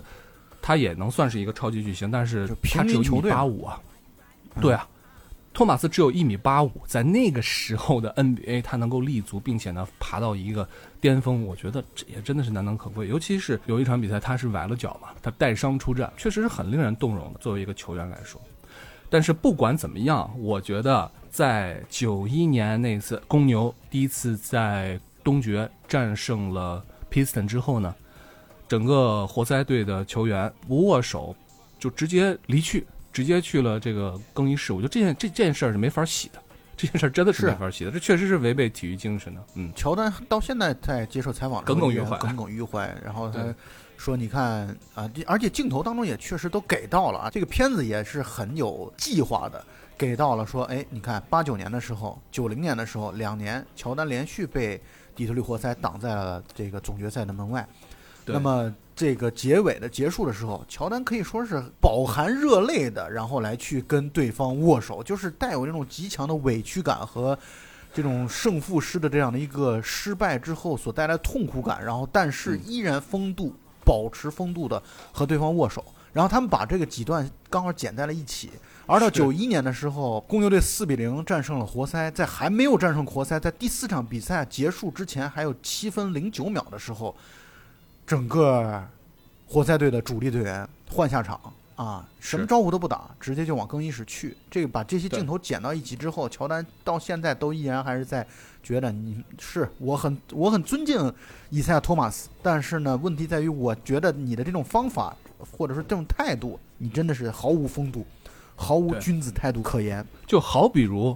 [0.61, 3.81] 他也能算是一个超级巨星，但是他只有一米八五啊。
[4.61, 4.87] 对啊，
[5.53, 10.69] 托马斯只有一米八五，在那个时候的 NBA 他能够立足，并且呢爬到一个
[11.01, 13.07] 巅峰，我觉得这也真的是难能可贵。
[13.07, 17.39] 尤其是有一场比赛他是崴了脚嘛，他带伤出战，确实是很令人动容的。
[17.39, 18.39] 作为一个球员来说。
[19.09, 27.95] 但是不管怎么样，我觉得在九一年那次公牛第一次在东决战胜了 Piston 之后呢，
[28.67, 31.35] 整个活塞队的球员不握手，
[31.79, 34.73] 就直接离去，直接去了这个更衣室。
[34.73, 36.41] 我觉得这件这件事儿是没法洗的，
[36.75, 39.41] 这件事儿真的是没法洗的，这确实是违背体育精神的。
[39.55, 43.39] 嗯，乔丹到现在在接受采访耿耿于怀，耿耿于怀，然后他。
[43.97, 49.61] 说你看啊，而且镜头当中也确实都给到了啊，这个片子也是很有计划的，
[49.97, 54.79] 给到了说，哎，你看八九年的时候，九零年的时候，两年乔丹连续被
[55.15, 57.67] 底特律活塞挡在了这个总决赛的门外，
[58.25, 67.37] 那么这个结尾的结束的时候，乔丹可以说是饱含热泪的，然后来去跟对方握手，就是带有那种极强的委屈感和
[67.93, 73.55] 这种胜负师的这样的一个失败之后所带来痛苦感，然后但是依然风度。
[73.87, 78.51] 保持风度的和对方握手，然后他们把这个几段刚好剪在了一起。
[78.85, 87.15] 而到九一年的时候，公牛队四比零战胜了活塞，在还没有战胜活塞，在第四场比赛结束之前还有七分零九秒的时候，
[88.05, 88.83] 整个
[89.47, 91.39] 活塞队的主力队员换下场。
[91.77, 94.35] 啊，什么招呼都不打，直接就往更衣室去。
[94.49, 98.25] 这个把这些镜头剪到一起之后，乔丹到现在都依然还是在
[98.67, 101.13] 觉得你是我很我很尊敬
[101.49, 105.15] 伊赛亚托马斯，但是呢，问题在于我觉得你的这种方法
[105.57, 108.05] 或者说这种态度，你真的是毫无风度，
[108.57, 110.05] 毫无君子态度可言。
[110.25, 111.15] 就好比如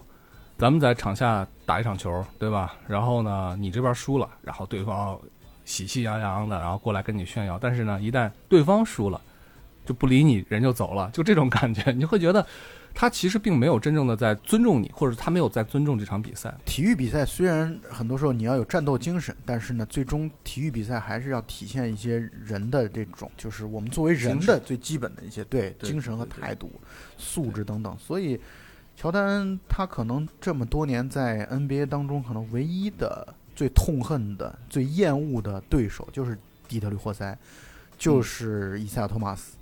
[0.57, 2.73] 咱们在场下打一场球，对吧？
[2.87, 5.19] 然后呢，你这边输了，然后对方
[5.65, 9.19] 喜气洋洋的，然后过来跟你炫耀，但是呢，一旦对方输了。
[9.83, 12.45] 就不理你，人就走了，就这种感觉，你会觉得
[12.93, 16.53] 他其实并没有真正的在尊重你，或者他没有在尊重这场比赛。
[16.65, 26.71] 体育比赛虽然很多时候你要有战斗精神，但是呢，最终体育比赛还是要体现一些人的这种，就是我们作为人的最基本的一些对精神和态度、
[27.17, 27.97] 素质等等。
[27.97, 28.39] 所以，
[28.95, 37.37] 乔丹他可能这么多年在 NBA 当中，可能唯一的最痛恨的、最厌恶的对手就是底特律活塞，
[37.97, 39.55] 就是伊赛亚·托马斯。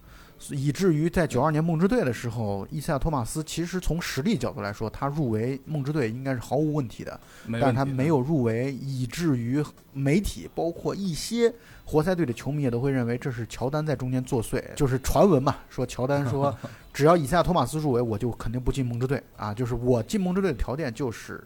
[0.52, 7.20] 以至于在九二年梦之队的时候，伊赛亚·托马斯其实从实力角度来说，他入围梦之队应该是毫无问题的，
[7.52, 16.58] 但是他没有入围，以至于媒体包括一些活塞队的球迷也都会认为这是乔丹在中间作祟，就是传闻嘛，说乔丹说
[16.94, 21.44] 只要伊赛亚·托马斯入围，我就肯定不进梦之队啊，就是我进梦之队的条件就是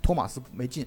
[0.00, 0.86] 托马斯没进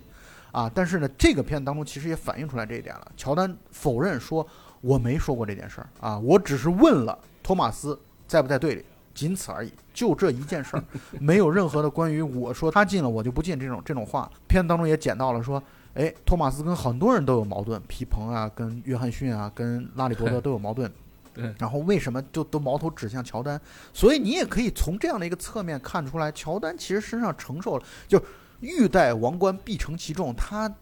[0.51, 4.45] 啊，但是呢，这个片子当中其实也反映出来这一点了，乔丹否认说
[4.81, 7.15] 我没说过这件事儿啊，我只是问了。
[7.45, 7.95] 托马斯
[8.27, 10.84] 在不在队里，仅此而已，就这一件事儿，
[11.21, 14.27] 没有任何的关于我说他进了我就不进这种这种话。
[14.47, 15.62] 片子当中也捡到了说，
[15.93, 20.91] 哎，托马斯跟很多人都有矛盾，皮蓬啊，跟约翰逊啊，跟拉里伯德都有矛盾。
[21.36, 23.62] 对，然后为什么就都矛头指向乔丹？
[23.93, 28.19] 所以你也可以从这样的一个侧面看出来，乔丹其实身上承受了，就
[28.60, 30.73] 欲戴王冠必承其重，他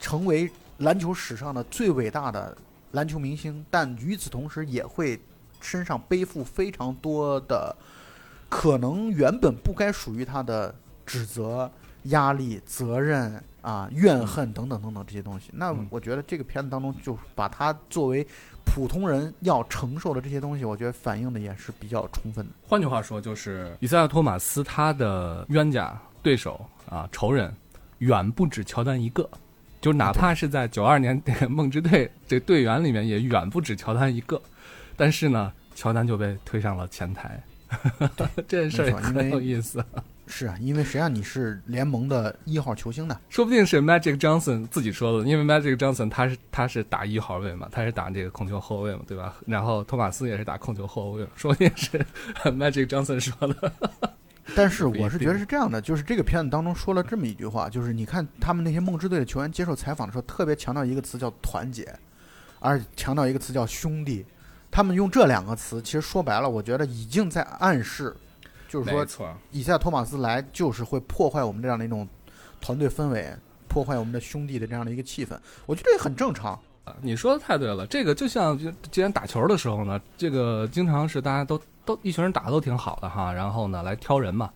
[0.00, 2.56] 成为篮球史上的最伟大的
[2.90, 5.20] 篮球明星，但与此同时也会。
[5.62, 7.74] 身上背负非常多的
[8.48, 10.74] 可能原本不该属于他的
[11.06, 11.70] 指责、
[12.04, 15.50] 压力、责任啊、怨恨等等等等这些东西。
[15.54, 18.26] 那我觉得这个片子当中就把他作为
[18.64, 22.52] 普通人要承受的这些东西，我觉得反映的也是比较充分的。
[22.66, 27.54] 换句话说，就是以赛亚·托马斯他的冤家、对手啊、仇人
[27.98, 29.28] 远不止乔丹一个
[29.80, 34.40] 就哪怕是在九二年 这个梦之队这队员里面，也远不止乔丹一个。
[34.96, 37.42] 但是呢，乔丹就被推上了前台，
[38.48, 39.84] 这件事儿也很有意思。
[40.28, 43.20] 是啊，因为谁让你是联盟的一号球星呢？
[43.28, 49.36] 说不定是 Magic Johnson 自己说的，因为 Magic Johnson 他是他是打一号位嘛，他是打这个控球后卫嘛，对吧？
[49.46, 51.98] 然后托马斯也是打控球后卫，说不定是
[52.44, 53.72] Magic Johnson 说的。
[54.54, 61.94] 但是我是觉得是这样的，就是这个片子当中说了这么一句话，就是你看他们那些梦之队的球员接受采访的时候，特别强调一个词叫团结，
[62.58, 64.24] 而强调一个词叫兄弟。
[64.72, 68.16] 他们用这两个词，其实说白了，我觉得已经在暗示。
[68.68, 72.08] 就是说，以赛托马斯来就是会破坏我们这样的一种
[72.58, 73.30] 团队氛围，
[73.68, 75.38] 破坏我们的兄弟的这样的一个气氛。
[75.66, 76.96] 我觉得也很正常啊。
[77.02, 78.58] 你说的太对了，这个就像
[78.90, 84.50] 既然打球的时候呢，这个经常是大家都都一群人打的都挺好的哈，然后呢来挑人嘛。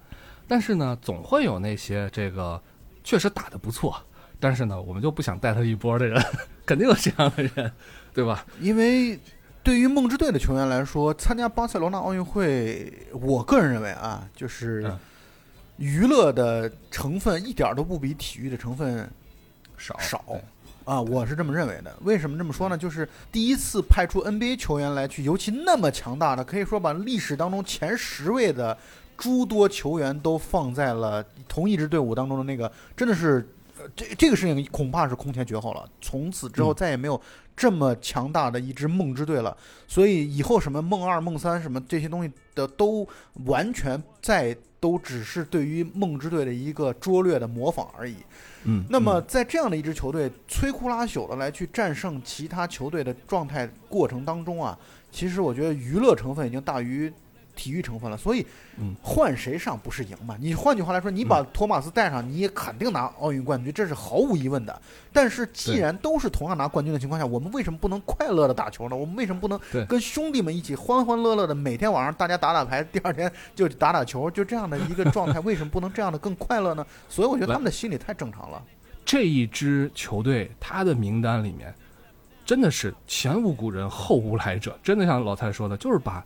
[0.48, 2.58] 但是呢，总会有那些这个
[3.04, 3.94] 确实打的不错，
[4.40, 6.24] 但是呢，我们就不想带他一波的人，
[6.64, 7.70] 肯定有这样的人，
[8.14, 8.46] 对吧？
[8.62, 9.20] 因为。
[9.66, 14.88] 对于梦之队的球员来说，参加巴塞罗那奥运会，我个人认为啊，就是
[15.76, 19.10] 娱乐的成分一点都不比体育的成分
[19.76, 20.24] 少少
[20.84, 21.92] 啊，我是这么认为的。
[22.02, 22.78] 为什么这么说呢？
[22.78, 28.78] 就是第一次派出 NBA 球员来去，尤其那么强大的，可以说把历史当中前十位的
[29.18, 33.44] 诸多球员都放在了同一支队伍当中的那个，真的是。
[33.94, 37.20] 这这个事情恐怕是空前绝后了，从此之后再也没有
[37.56, 39.56] 这么强大的一支梦之队了。
[39.88, 43.08] 所以以后什么梦二、梦三什么这些东西的，都
[43.46, 48.16] 完全在都只是对于梦之队的一个拙劣的模仿而已。
[48.64, 54.78] 嗯，那么在这样的一支球队摧枯拉朽的来去战胜其他球队的状态过程当中啊，
[55.10, 57.12] 其实我觉得娱乐成分已经大于。
[57.56, 58.46] 体育成分了，所以，
[59.02, 60.36] 换谁上不是赢嘛？
[60.38, 64.80] 你换句话来说，你把托马斯带上，你也肯定拿奥运冠军，这是毫无疑问的。
[65.12, 68.94] 但是，既然都是同样拿冠军的情况下，我们为什么不能快乐的打球呢？
[68.94, 75.40] 我们为什么不能跟兄弟们一起欢欢乐乐的每天晚上大家打打牌，第二天就打打球，就这样的一个状态？
[75.46, 76.86] 为什么不能这样的更快乐呢？
[77.08, 78.62] 所以，我觉得他们的心理太正常了。
[79.04, 81.74] 这一支球队，他的名单里面
[82.44, 86.22] 真的是前无古人后无来者，真的像老蔡说的，就是把。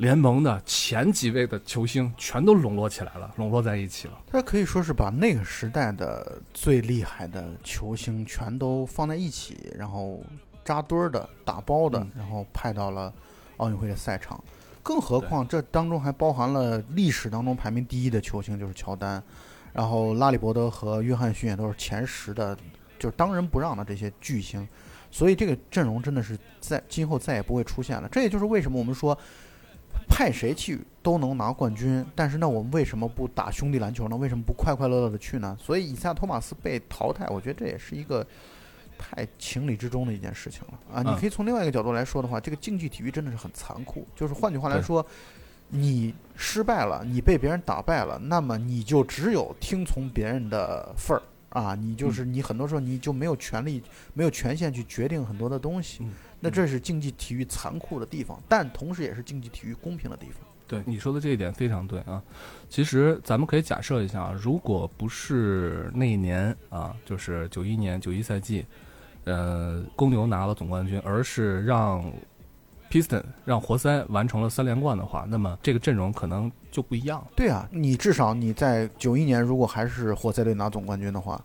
[0.00, 4.14] 联盟的前几位的球星全都笼络起来了，笼络在一起了。
[4.28, 10.22] 他可以说是把那个时代的最厉害的球星全都放在一起，然后
[10.64, 13.12] 扎堆儿的、打包的，然后派到了
[13.58, 14.42] 奥运会的赛场。
[14.82, 19.22] 更何况这当中还包含了历史当中排名第一的球星，就是乔丹，
[19.74, 22.56] 然后拉里伯德和约翰逊也都是前十的，
[22.98, 24.66] 就是当仁不让的这些巨星。
[25.10, 28.08] 所以这个阵容真的是在今后再也不会出现了。
[28.10, 29.14] 这也就是为什么我们说。
[30.10, 34.16] 派谁去都能拿冠军，但是那我们为什么不打兄弟篮球呢？
[34.16, 35.56] 为什么不快快乐乐的去呢？
[35.58, 38.26] 所以以赛·托马斯被淘汰，我觉得这也是一个
[38.98, 41.02] 太情理之中的一件事情了啊！
[41.02, 44.06] 你可以从另外一个角度来说的话，这个竞技体育真的是很残酷。
[44.14, 45.04] 就是换句话来说，
[45.68, 51.74] 你失败了，你被别人打败了，那么你就只有听从别人的份儿啊！
[51.74, 56.06] 你就是你很多时候你就没有权利、没有权限去决定很多的东西。
[56.40, 60.40] 那这是竞技体育残酷的地方，但同时也是竞技体育公平的地方。
[60.66, 62.22] 对你说的这一点非常对啊。
[62.68, 68.64] 其实咱们可以假设一下啊，如果不是那一年啊，就是九一年九一赛季，
[69.24, 72.10] 呃，公牛拿了总冠军，而是让
[72.88, 77.22] Piston 让活塞完成了三连冠的话，那么这个阵容可能就不一样。
[77.36, 81.44] 对啊，你至少你在九一年如果还是活塞队拿总冠军的话，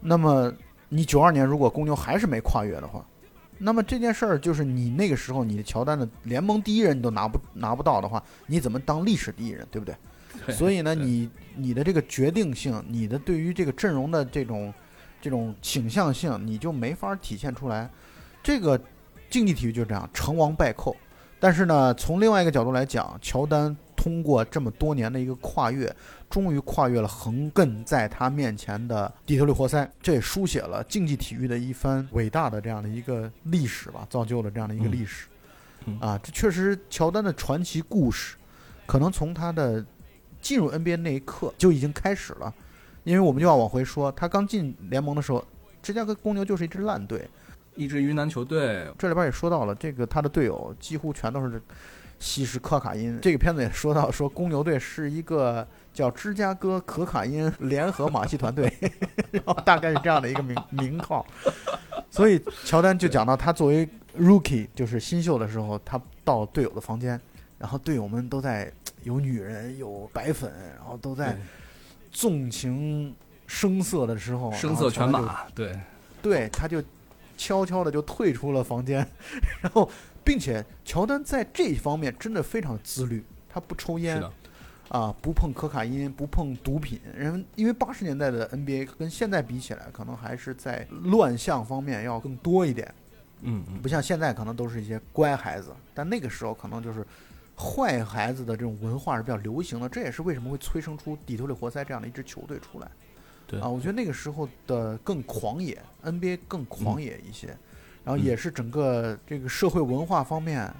[0.00, 0.52] 那么
[0.88, 3.06] 你九二年如果公牛还是没跨越的话。
[3.58, 9.94] 那么这件事儿就是你那个时候，你的乔丹的联盟第一人你都拿不拿不到的话，你怎么当历史第一人，对不对？
[10.54, 14.72] 所以呢，你你的这个决定性，你的对于这个阵容的这种
[15.20, 17.90] 这种倾向性，你就没法体现出来。
[18.42, 18.80] 这个
[19.28, 20.96] 竞技体育就是这样，成王败寇。
[21.40, 25.92] 但是呢，从另外一个角度来讲，乔丹通过这么多年的一个跨越。
[26.30, 35.26] 终于跨越了横亘在他面前的底特律活塞，这也书写了竞技体育的一番伟大的这样的一个历史吧，造就了这样的一个历史。
[36.00, 38.36] 啊，这确实乔丹的传奇故事，
[38.84, 39.82] 可能从他的
[40.38, 42.52] 进入 NBA 那一刻就已经开始了。
[43.04, 45.42] 因为我们就要往回说，他刚进联盟的时候，
[45.82, 47.26] 芝加哥公牛就是一支烂队，
[47.74, 48.86] 一支鱼腩球队。
[48.98, 51.62] 这里边也说到了，这个他的队友几乎全都是
[52.18, 53.18] 吸食可卡因。
[53.22, 55.66] 这个片子也说到，说公牛队是一个。
[55.98, 58.72] 叫芝加哥可卡因联合马戏团队，
[59.32, 61.26] 然后大概是这样的一个名名号。
[62.08, 67.20] 所以乔丹就讲到，他作为 rookie，就是新秀的时候，他到队友的房间，
[67.58, 68.72] 然后队友们都在
[69.02, 71.36] 有女人有白粉，然后都在
[72.12, 73.12] 纵情
[73.48, 75.76] 声色的时候，声色犬马，对，
[76.22, 76.80] 对，他就
[77.36, 79.04] 悄悄的就退出了房间，
[79.60, 79.90] 然后，
[80.22, 84.22] 并且乔丹在这一方面真的非常自律，他不抽烟。
[84.88, 86.98] 啊，不碰可卡因，不碰毒品。
[87.14, 92.92] 人因为八十年代的 NBA 跟现在比起来，可能还是在乱象方面要更多一点。
[93.42, 97.06] 嗯嗯，不像现在可能都是一些乖孩子，但那个时候可能就是
[97.54, 99.86] 坏孩子的这种文化是比较流行的。
[99.88, 102.90] 这也是为什么会催生出底特律活塞这样的一支球队出来。
[103.46, 107.48] 对啊，我觉得那个时候的更狂野，NBA 更狂野一些，
[108.04, 110.72] 然后也是整个这个社会文化方面。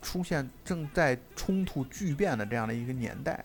[0.00, 3.44] 出现正在冲突巨变的这样的一个年代，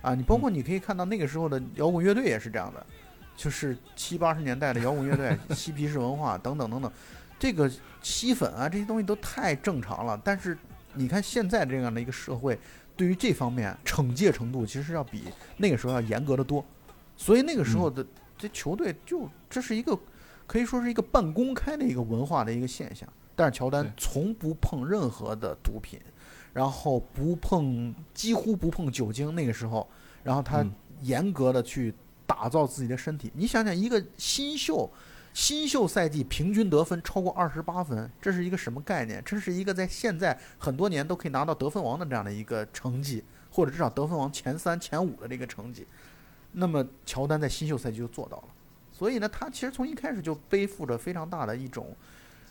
[0.00, 2.84] 啊，你包括你可以看到那个时候的摇滚乐队也是这样的，
[3.36, 6.92] 就是七八十年代的摇滚乐队、嬉皮士文化等等等等，
[7.38, 7.70] 这个
[8.02, 10.20] 吸粉啊这些东西都太正常了。
[10.24, 10.56] 但是
[10.94, 12.58] 你看现在这样的一个社会，
[12.96, 15.24] 对于这方面惩戒程度其实要比
[15.56, 16.64] 那个时候要严格的多，
[17.16, 18.04] 所以那个时候的
[18.36, 19.98] 这球队就这是一个
[20.46, 23.08] 可以说是一个半公开的一个文化的一个现象。
[23.34, 25.98] 但是乔丹从不碰任何的毒品，
[26.52, 29.34] 然后不碰，几乎不碰酒精。
[29.34, 29.88] 那个时候，
[30.22, 30.64] 然后他
[31.00, 31.94] 严格的去
[32.26, 33.32] 打造自己的身体。
[33.34, 34.90] 你想想，一个新秀，
[35.32, 39.22] 新秀赛季平均得分超过二十八分，这是一个什么概念？
[39.24, 45.86] 这是一个在现在很多年都可以拿到得分王的这样的一个成绩，或者至少得分王前三、前五的这个成绩。
[46.52, 48.44] 那么乔丹在新秀赛季就做到了。
[48.92, 51.96] 所以呢，他其实从一开始就背负着非常大的一种。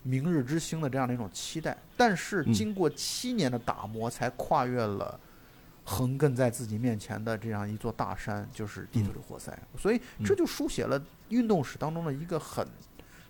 [0.04, 5.20] 明日之星的这样的一种期待，但是经过七年的打磨，才跨越了
[5.84, 9.58] 横亘在自己面前的这样一座大山，就是地球的活塞。
[9.78, 12.68] 所以这就书写了运动史当中的一个很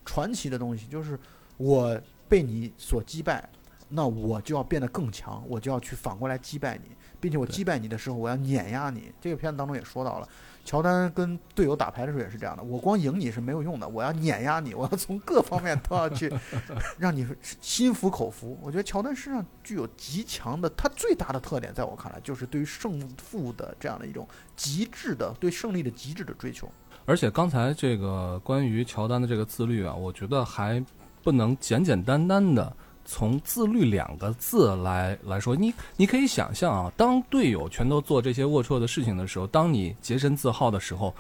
[0.06, 1.20] 传奇的东西，就是
[1.58, 2.00] 我
[2.30, 3.50] 被你所击败，
[3.94, 9.12] 那我就要变得更强，我就要去反过来击败你，并且我击败你的时候，我要碾压你。
[9.20, 10.28] 这个片子当中也说到了。
[10.64, 16.32] 乔丹跟队友打牌的时候也是这样的，我光赢你是没有用的，我要碾压你，我要从各方面都要去
[17.00, 17.28] 让你
[17.60, 18.58] 心服口服。
[18.62, 26.72] 我觉得乔丹身上具有极强的，他最大的特点，在我看来就是对于胜负的这样的一种极致的对胜利的极致的追求。
[27.06, 30.84] 而且刚才这个关于乔丹的这个自律啊，我觉得还
[31.24, 32.72] 不能简简单单的。
[33.06, 41.14] 从自律两个字来来说，你你可以想象啊，当队友全都做这些龌龊的事情的时候，当你洁身自好的时候，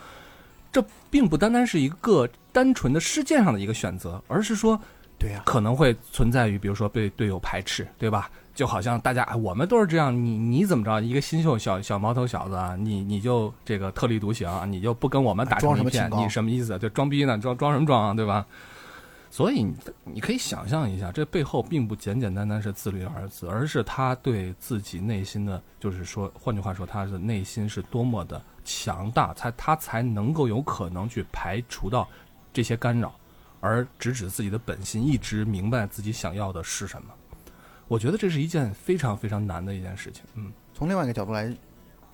[0.71, 4.79] 这并不单单是一个单纯的事件上的一个选择，而是说，
[5.17, 8.29] 对呀，可能会存在于比如说被队友排斥，对吧？
[8.53, 10.99] 就好像大家哎，我们都是这样，你你怎么着？
[11.01, 16.77] 一个新秀小小毛头小子啊，你你就这个特立独行，你就不跟我们打成一片，你什么意思？
[16.77, 17.37] 就装逼呢？
[17.37, 18.13] 装装什么装啊？
[18.13, 18.45] 对吧？
[19.33, 19.73] 所以你
[20.03, 32.05] 你可以想象一下，这背后并不简简单单是自律二字，而是他对自己内心的，就是说，换句话说，他的内心是多么的强大，才他才能够有可能去排除到
[32.51, 33.15] 这些干扰，
[33.61, 37.07] 而直指自己的本心，一直明白自己想要的是什么。
[37.87, 40.25] 我觉得这是一件非常非常难的一件事情。
[40.35, 41.55] 嗯，从另外一个角度来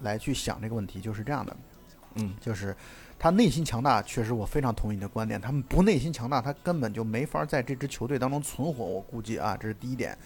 [0.01, 1.57] 来去想这个问题，就是这样的，
[2.13, 2.77] 嗯，就是。
[3.19, 5.41] 他内心强大，确实我非常同意你的观点。
[5.41, 8.85] 他们不内心强大，他根本就没法在这支球队当中存活。
[8.85, 10.17] 我估计啊，这是第一点。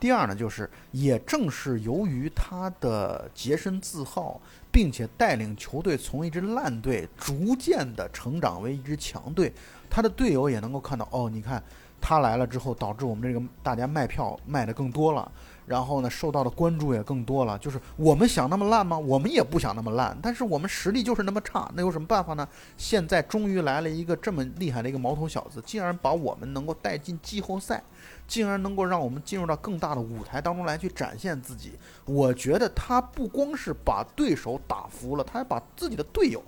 [0.00, 4.40] 第二呢，就是也正是由于他的洁身自好，
[4.72, 9.52] 并且带领球队从一支烂队逐渐的成长为一支强队，
[9.90, 11.62] 他的队友也能够看到，哦，你看
[12.00, 15.30] 他来了之后，导致我们这个大家卖票卖的更多了。
[15.66, 17.56] 然后呢，受到的关注也更多了。
[17.58, 18.98] 就是我们想那么烂吗？
[18.98, 22.48] 我们也不想那么烂，但是我们实力就是那么差，那有什么办法呢？
[22.76, 27.80] 现在终于来了一个这么厉害的一个毛头小子，竟然把我们能够带进季后赛，
[28.26, 31.74] 竟然能够让我们进入到更大的舞台当中来去展现自己。
[32.04, 36.42] 我觉得他不光是把对手打服了，他还把自己的队友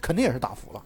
[0.00, 0.82] 肯定也是打服了。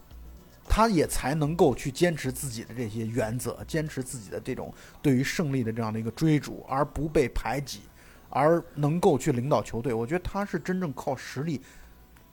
[0.68, 7.80] 他也才能够去坚持自己的这些原则，坚持自己的这种对于胜利的这样的一个追逐，而不被排挤，
[8.28, 9.94] 而能够去领导球队。
[9.94, 11.60] 我觉得他是真正靠实力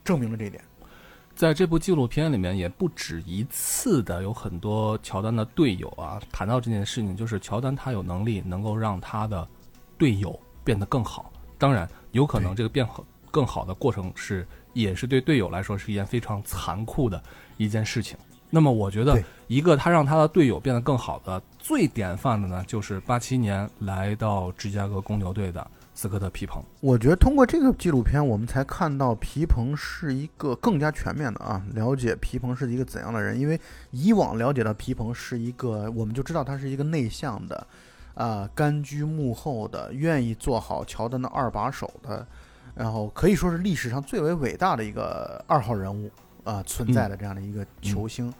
[0.04, 0.64] 证明了这一点。
[1.36, 9.48] 在这部纪录片里面，也不止一次的有很多乔丹的队友啊谈到这件事情，就是乔丹他有能力能够让他的
[9.98, 11.32] 队友变得更好。
[11.58, 17.24] 当然，有可能这个变好更好的过程是，也是对队友来说是一件非常残酷的。
[17.58, 18.18] 一件事情，
[18.50, 26.64] 那么我觉得一个他让他的队友变得更好的最典范的呢，就是八七年来到芝加哥公牛队的斯科特皮蓬。
[26.80, 33.40] 我觉得通过这个纪录片，我们才看到皮蓬是一个更加全面的啊，了解皮蓬是一个怎样的人。
[33.40, 33.60] 因为
[33.92, 37.68] 以往了解到皮蓬是一个，我们就知道他是一个内向的，
[38.16, 42.26] 啊，甘居幕后的，愿意做好乔丹的二把手的，
[42.76, 46.12] 然后可以说是历史上最为伟大的一个二号人物。
[46.44, 48.34] 啊，存在的这样的一个球星，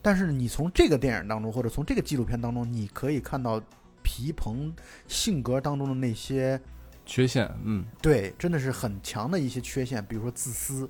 [0.00, 3.60] 但是你从这个电影当中，或者从这个纪录片当中，你可以看到
[4.02, 4.72] 皮蓬
[5.08, 6.60] 性格当中的那些
[7.06, 10.88] 缺陷，嗯，对，真的是很强的一些缺陷，比如说自私，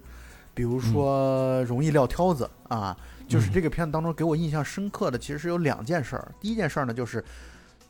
[0.54, 2.96] 比如说容易撂挑子啊。
[3.26, 6.30] 就是这个片子当中给我印象深刻的，其实是有两件事儿。
[6.42, 7.24] 第一件事儿呢，就是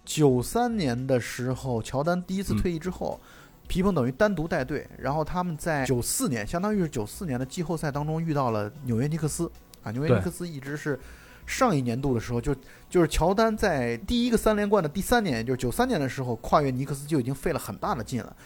[0.04, 3.20] 九三年的时候，乔丹第一次退役之后，
[3.66, 9.50] 皮蓬等于单独带队，然后他们在九四年，相当于是九四年的季后赛当中遇到了纽约尼克斯
[9.82, 9.90] 啊。
[9.90, 10.98] 纽约尼克斯一直是
[11.46, 12.54] 上一年度的时候，就
[12.88, 18.36] 就是乔丹在第一个三连冠的第三年，就是九三年的时候，跨越尼克斯就已经费了很大的劲了。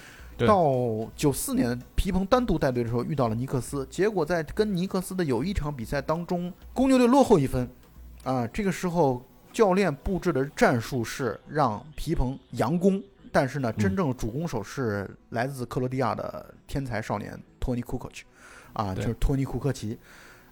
[0.47, 0.65] 到
[1.17, 7.69] 九四年，皮蓬单独带队的时候遇到了尼克斯，结果在跟尼克斯的有一场比赛当中，公牛队落后一分，
[8.23, 9.21] 啊，这个时候
[9.53, 13.03] 教练布置的战术是让皮蓬佯攻，
[13.33, 18.25] 但是呢，真正主攻手是来自克罗地亚的天才少年托尼库克奇，
[18.73, 19.99] 啊，就是托尼库克奇，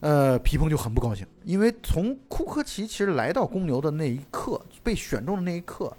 [0.01, 5.97] 呃，皮蓬就很不高兴，因为从库克奇其实来到公牛的那一刻，被选中的那一刻，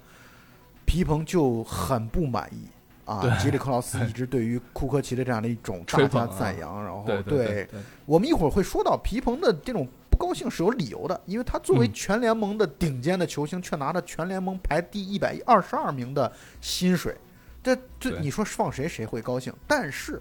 [0.84, 2.68] 皮蓬就很不满意。
[3.04, 7.66] 啊，吉里克劳斯一直对于库克奇的这样的一种大加赞扬，然后对
[8.04, 17.16] 我们一会儿会说到皮蓬的这种不高兴是有理由的，因为他作为全联盟的顶尖的球星，却拿着全联盟排第一百二十二名的薪水，
[17.62, 19.50] 这这你说放谁谁会高兴？
[19.66, 20.20] 但是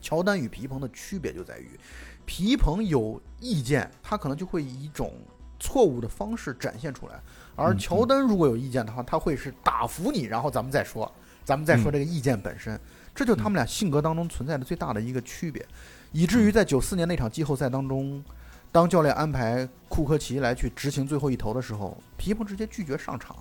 [0.00, 1.78] 乔丹与皮蓬的区别就在于，
[2.26, 5.12] 皮蓬有意见，他可能就会以一种
[5.60, 7.20] 错误的方式展现出来，
[7.54, 11.12] 而乔丹如果有意见的话，他会是打服你，然后咱们再说。
[11.44, 12.78] 咱们再说这个意见本身，
[13.12, 15.66] 这就是他们俩性格当中存在的最大的一个区别，
[16.12, 18.24] 以至于在九四年那场季后赛当中，
[18.72, 23.36] 当教练安排库克奇来去执行最后一投的时候，皮蓬直接拒绝上场，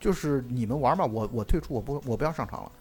[0.00, 2.72] 就是你们玩吧，我我退出，我不我不要上场了。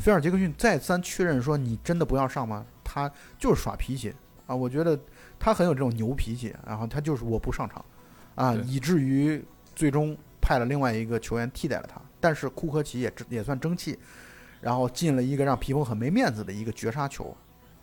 [0.00, 4.14] 菲尔杰克逊再三确认说：“你真的不要上吗？”他就是耍脾气
[4.46, 4.98] 啊，我觉得
[5.38, 7.84] 他很有这种牛脾气，然后他就是我不上场
[8.34, 9.44] 啊，以至于
[9.76, 12.00] 最终派了另外一个球员替代了他。
[12.18, 13.98] 但是库克奇也也算争气，
[14.62, 17.36] 然后进了一个让皮蓬很没面子的一个绝杀球，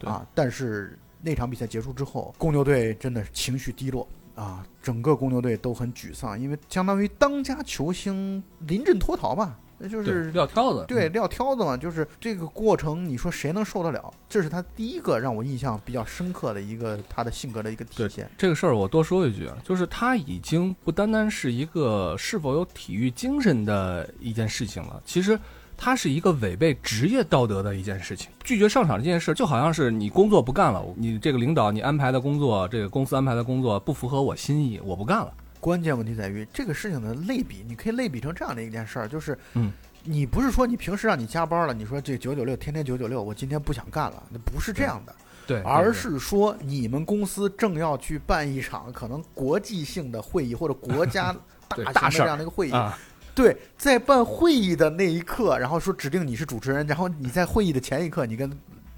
[0.03, 0.26] 啊！
[0.34, 9.57] 但是那场比赛结束之后，公牛队真的是情绪低落啊，整个公牛队都很沮丧，因为相当于当家球星临阵脱逃吧。
[9.84, 14.13] 那就是撂挑子，对，撂挑子嘛，就是这个过程，你说谁能受得了？
[14.30, 18.30] 这是他第一个让我印象比较深刻的一个他的性格的一个体现。
[18.38, 25.39] 这个事儿我多说一句，就是他已经不单单是一个是否有体育精神的一件事情了，其实
[25.84, 28.29] 他是一个违背职业道德的一件事情。
[28.43, 35.34] 拒绝上场这件事，就好像是你工作不干了，你这个领导你安排的工作，这个公司安排的工作不符合我心意，我不干了。
[35.59, 39.71] 关键问题在于这个事情的类比，你可以类比成这样的一件事儿，就是，嗯，
[40.03, 45.15] 你不是说你平时让你加班了，你说这九九六天天九九六，我今天不想干了，那不是这样的，
[45.47, 51.36] 对，而是说你们公司正要去办一场可能国际性的会议或者国家
[51.67, 52.71] 大大的这样的一个会议，
[53.34, 58.51] 对，在办会议的那一刻，然后说指定你是主持人，然后你在会议的前一刻，你跟。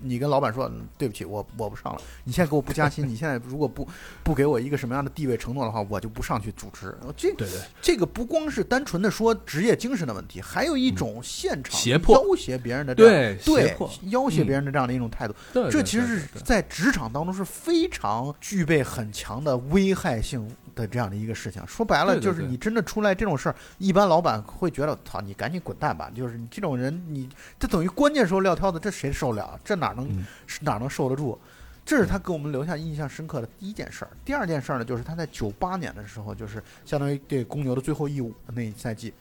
[0.05, 2.01] 你跟老板说对不起，我我不上了。
[2.25, 3.87] 你现在给我不加薪，你现在如果不
[4.21, 6.93] 不给我一个什么样的地位承诺的话，我就不上去主持。
[7.15, 13.77] 这对对，这个不光是单纯的说职业精神的问题，还有一种现场胁迫、要挟别人的对对
[14.09, 15.33] 要挟别人的这样的一种态度。
[15.71, 20.45] 这其实是在职场当中是非常具备很强的危害性。
[20.75, 26.11] 的这样的一个事情，说白了就是你真的出来这种事儿，一般老板会觉得，操，你赶紧滚蛋吧！
[26.13, 29.59] 就是你这种人，你这等于关键时候撂挑子，这谁受得了？
[29.63, 30.25] 这哪能
[30.61, 31.37] 哪能受得住？
[31.85, 34.11] 这是他给我们留下印象深刻的第一件事儿。
[34.23, 39.13] 第二件事儿呢，就是他在九八年的时候，就是相当于对公牛的最后一舞那一赛季，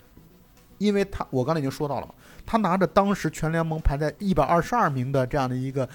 [0.78, 2.14] 因为他我刚才已经说到了嘛，
[2.46, 5.88] 他拿着当时全联盟排在一百二十二名的这样的一个。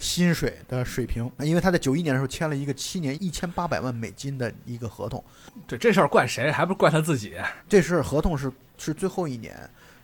[0.00, 5.22] 薪水的水平，因为他在九一年的时候签了一个七年一千八百万美金的一个合同。
[5.68, 6.50] 对这事儿怪谁？
[6.50, 7.34] 还不是怪他自己？
[7.68, 9.54] 这事合同是是最后一年，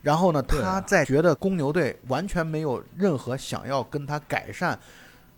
[0.03, 4.79] 然后呢，他在觉得公牛队完全没有任何想要跟他改善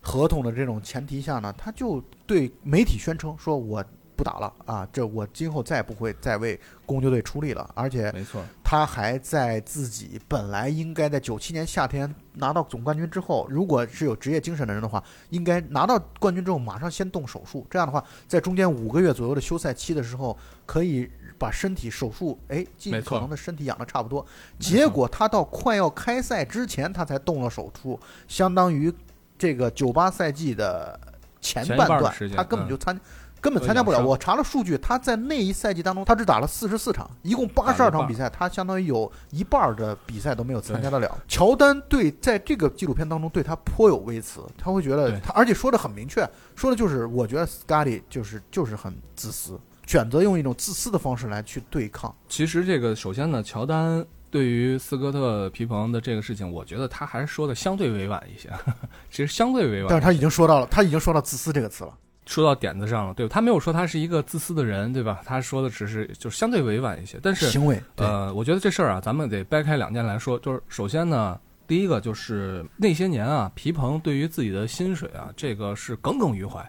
[0.01, 3.83] 合同的这种前提下呢，他就对媒体宣称说：“我。”
[4.19, 4.89] 不打了啊！
[4.93, 7.71] 这我今后再也不会再为公牛队出力了。
[7.73, 15.01] 而且，没错，他还在自己本来应该在九七年夏天拿到总冠军之后，如果是有职业精神的人的话，
[15.31, 17.65] 应该拿到冠军之后马上先动手术。
[17.71, 21.09] 这样的话，在中间五个月左右的休赛期的时候，可以
[21.39, 24.27] 把身体手术，哎，尽可能的身体养的差不多。
[24.59, 28.93] 结果他到快要开赛之前，他才动了手术，相当于
[29.39, 30.99] 这个九八赛季的
[31.41, 32.99] 前半段，他根本就参。
[33.41, 34.05] 根本参加不了。
[34.05, 41.19] 我查了数据，他在那一赛季当中，他只打了四十四场，一共八十二场比赛，他相当于有一半的比赛都没有参加得了。
[41.29, 52.15] 乔丹对在这个纪录片当中对他颇有微词，他会觉得他，而且说的很明确，说的就是我觉得 Scotty 就是就是很自私，选择用一种自私的方式来去对抗。
[52.29, 58.51] 其实这个首先呢，乔丹对于斯科特皮蓬的这个事情，我觉得他还是说的相对委婉一些，
[59.11, 59.87] 其实相对委婉。
[59.89, 61.95] 但是他已经说到了，他已经说到自私这个词了。
[62.29, 65.23] 说到点子上了，对吧他没有说他是一个自私的人，对吧？
[65.25, 70.39] 他说的只是就是相对委婉一些，但是行为，呃，我觉得这事儿啊，咱们得掰开两件来说。
[70.41, 76.63] 就是首先呢，第一个就是那些年啊，皮蓬对于自己的薪水啊，这个是耿耿于怀。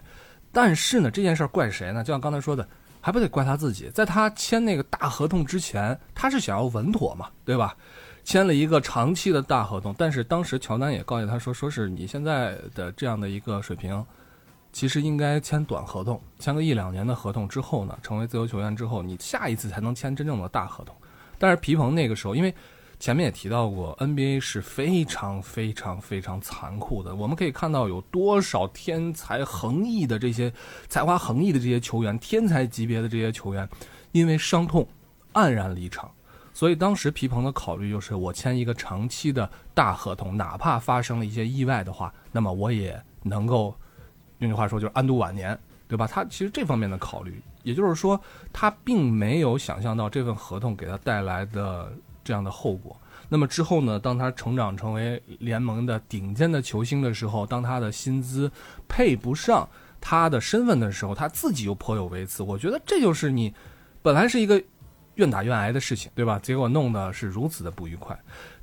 [0.50, 2.02] 但是呢，这件事儿怪谁呢？
[2.02, 2.66] 就像刚才说的，
[3.02, 3.90] 还不得怪他自己。
[3.90, 7.76] 在他签那个大合同之前，他是想要稳妥嘛，对吧？
[8.24, 14.02] 签了一个长期的大合同，但是当时乔丹也告诫他说，说是你现在的这样的一个水平。
[14.72, 20.94] 其实应该签短合同，签个一两年的合同之后呢，成为自由球员之后，你下一次才能签真正的大合同。
[21.38, 22.54] 但是皮蓬那个时候，因为
[22.98, 27.14] 前面也提到过，NBA 是非常非常非常残酷的。
[27.14, 30.52] 我们可以看到有多少天才横溢的这些
[30.86, 33.68] 才华横溢的这些球员，天才级别的这些球员，
[34.12, 34.86] 因为伤痛
[35.32, 36.10] 黯然离场。
[36.54, 43.74] 所以当时皮蓬的考虑就是，我签一个长期的大合同，哪怕发生了一些意外的话，那么我也能够。
[44.40, 46.06] 用句话说就是安度晚年，对吧？
[46.06, 48.20] 他其实这方面的考虑，也就是说，
[48.52, 51.92] 他并没有想象到这份合同给他带来的
[52.24, 52.96] 这样的后果。
[53.32, 53.96] 那么之后呢？
[53.96, 58.50] 当他成长成为联盟的顶尖的球星的时候，当他的薪资
[58.88, 59.68] 配不上
[60.00, 62.42] 他的身份的时候，他自己又颇有微词。
[62.42, 63.54] 我觉得这就是你
[64.02, 64.60] 本来是一个
[65.14, 66.40] 愿打愿挨的事情，对吧？
[66.42, 68.18] 结果弄的是如此的不愉快。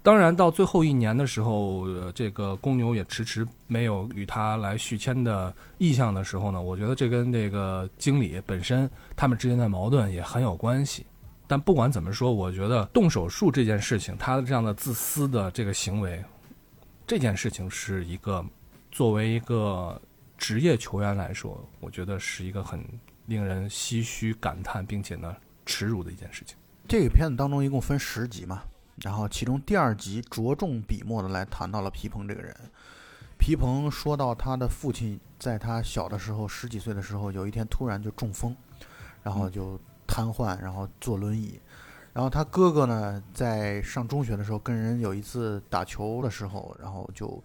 [0.07, 11.05] 当然，到最后一年的时候，这个公牛也迟迟没有与他来续签的意向的时候呢，我觉得这跟这个经理本身他们之间的矛盾也很有关系。
[11.45, 16.23] 但不管怎么说，我觉得动手术这件事情，他的这样的自私的这个行为，
[17.05, 18.41] 这件事情是一个
[18.89, 20.01] 作为一个
[20.37, 22.81] 职业球员来说，我觉得是一个很
[23.25, 25.35] 令人唏嘘、感叹，并且呢
[25.65, 26.55] 耻辱的一件事情。
[26.87, 28.63] 这个片子当中一共分十集嘛。
[29.03, 32.55] 然后，其中第二集着重笔墨的来谈到了皮蓬这个人。
[33.37, 38.55] 皮蓬说到他的父亲在他小的时候，十几岁的时候，有一天突然就中风，
[39.21, 41.59] 然后就瘫痪，然后坐轮椅。
[42.11, 47.43] 然后他哥哥呢，在上中学的时候跟人有一次打球的时候，然后就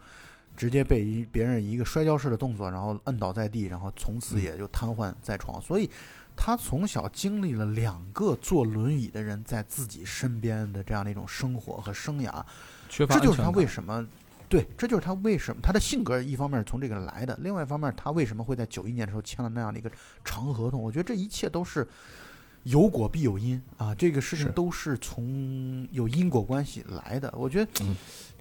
[0.57, 5.61] 直接被一别人一个摔跤式的动作，然后摁倒在地，然后从此也就瘫痪在床。
[5.61, 5.91] 所以。
[6.37, 12.45] 他从小经历了两个坐轮椅的人在自己身边的这样的一种生活和生涯，
[12.89, 14.07] 这就是他为什么
[14.49, 19.91] 对，这就是他为什么他的性格一方面是从这个来的，另外一方面他为什么会在九一年的时候签了那样的一个
[20.25, 20.83] 长合同？
[20.83, 21.87] 我觉得这一切都是
[22.65, 27.33] 有果必有因啊，这个事情都是从有因果关系来的。
[27.37, 27.71] 我觉得。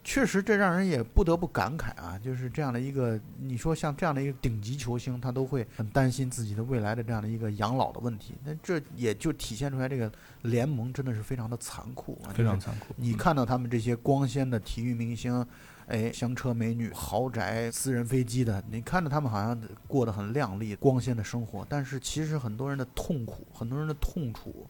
[0.04, 2.20] 确实，这让人也不得不感慨啊！
[2.24, 8.34] 就是这样的一个，你说像这样的一个顶级球星，他都会很担心自己的未来的这样的一个养老的问题。
[8.44, 12.34] 那这也就体现出来，这个联盟真的是非常的残酷啊！
[12.34, 12.94] 非常残酷。
[12.98, 15.46] 你看到他们这些光鲜的体育明星，
[15.86, 24.68] 哎，香车美女、豪宅、私人飞机的，你看着他们好像过得很靓丽、光鲜的生活，但是其实很多人的痛苦，很多人的痛楚。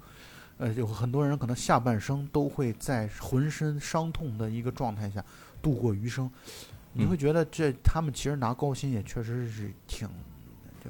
[0.62, 5.26] 呃，有很多人可能下半生都会在浑身伤痛的一个状态下
[5.60, 6.30] 度过余生，
[6.94, 10.08] 你会觉得这他们其实拿高薪也确实是挺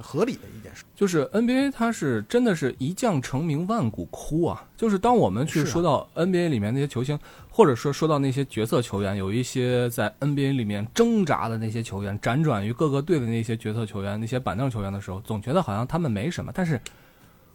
[0.02, 0.84] 合理的一件事。
[0.94, 4.68] 就是 NBA 它是真的是一将成名万骨枯啊！
[4.76, 7.18] 就是当我们去说到 NBA 里面那些球星，
[7.50, 16.78] 或者说说到那些角色球员，有一些在 NBA 里面挣扎的那些球员，辗转于各个队的那些角色球员、那些板凳球员的时候，总觉得好像他们没什么，但是。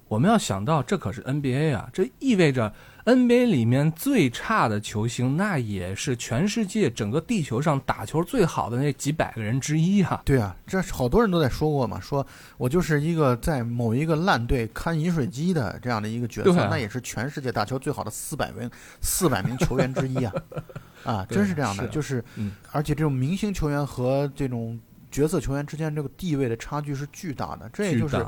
[0.08, 1.90] 我们要想到，这可是 NBA 啊！
[1.92, 2.72] 这意味着
[3.04, 10.22] NBA 里面最差的球星，那也是全世界整个地球上打球最好的那几百个人之一啊。
[10.24, 12.24] 对啊，这好多人都在说过嘛，说
[12.56, 20.32] 我就是一个在某一个烂队看饮水机的这样的一个角色，那也是全世界打球最好的四百名四百名球员之一啊！
[21.02, 22.24] 啊，真是这样的，就是，
[22.70, 24.78] 而且这种明星球员和这种
[25.10, 28.24] 角色球员之间这个地位的差距是巨大的，这也就是。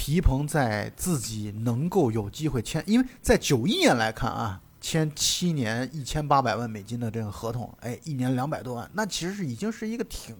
[0.00, 10.34] 皮蓬在自己能够有机会签，因为在九一年来看啊，签七年一千八百万美金的这个合同，哎，一年两百多万，那其实是已经是一个挺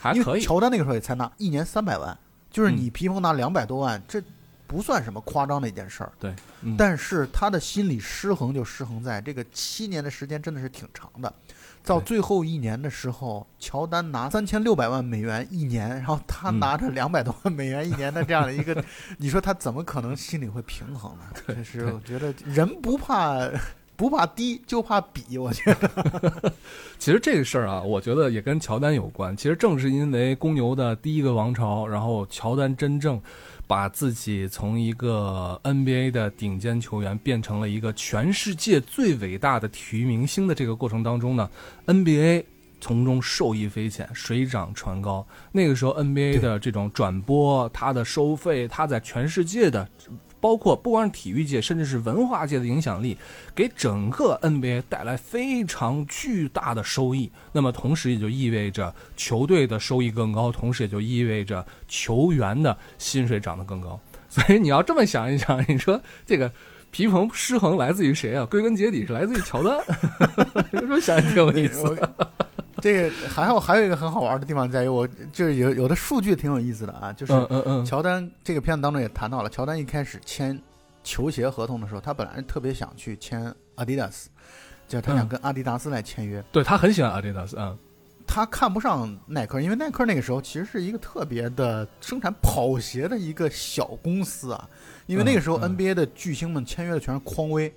[0.00, 0.40] 还可以。
[0.40, 2.18] 乔丹那个时候也才拿一年三百万，
[2.50, 4.20] 就是你皮蓬拿两百多万，这
[4.66, 6.12] 不算什么夸张的一件事儿。
[6.18, 6.34] 对，
[6.76, 11.32] 但是他的心理失衡就失衡在这个七年的时间真的是挺长的。
[11.84, 18.82] 到最后一年的时候，乔丹拿三千六百万美元一年，然后他拿着两百多万美元一年的这样的一个，
[19.18, 21.24] 你说他怎么可能心里会平衡呢？
[21.46, 23.38] 这是我觉得人不怕
[23.96, 25.38] 不怕低，就怕比。
[25.38, 26.52] 我觉得，
[26.98, 29.36] 其实这个事儿啊，我觉得也跟乔丹有关。
[29.36, 33.20] 其实正是因为公牛的第一个王朝，然后乔丹真正。
[33.74, 41.50] 把自己从一个 NBA 的顶尖球员变成了一个全世界最伟大的体育明星的这个过程当中呢
[41.88, 42.44] ，NBA
[42.80, 45.26] 从中受益匪浅，水涨船高。
[45.50, 49.88] 那个时候 NBA 的这种转播，它的收费，它在全世界的。
[50.44, 53.16] 包括不光是体育界，甚至是文化界的影响力，
[53.54, 57.32] 给整个 NBA 带来非常巨大的收益。
[57.52, 63.98] 那么同时也就意味着球队的收益更高，同时也就意味着球员的薪水涨得更高。
[64.28, 66.52] 所以你要这么想一想，你说这个
[66.90, 68.44] 皮蓬失衡来自于谁啊？
[68.44, 69.82] 归根结底是来自于乔丹。
[70.72, 71.96] 是不是想挺有意思？
[72.84, 77.32] 这个还有还有一个很好玩的地方在于，我就是有有的数据挺有意思的啊，就是
[77.82, 80.60] 乔丹这个片子当中也谈到了，乔丹一开始签
[81.02, 84.28] 球鞋合同的时候，他本来特别想去签阿迪达斯，
[84.86, 86.44] 就是他想跟阿迪达斯来签约。
[86.52, 87.74] 对他很喜欢阿迪达斯啊，
[88.26, 94.68] 他看不上耐克，因为耐克那个时候其实是一个特别的生产跑鞋的一个小公司啊，
[95.06, 97.74] 因为那个时候 NBA 的巨星们签约的全是匡威。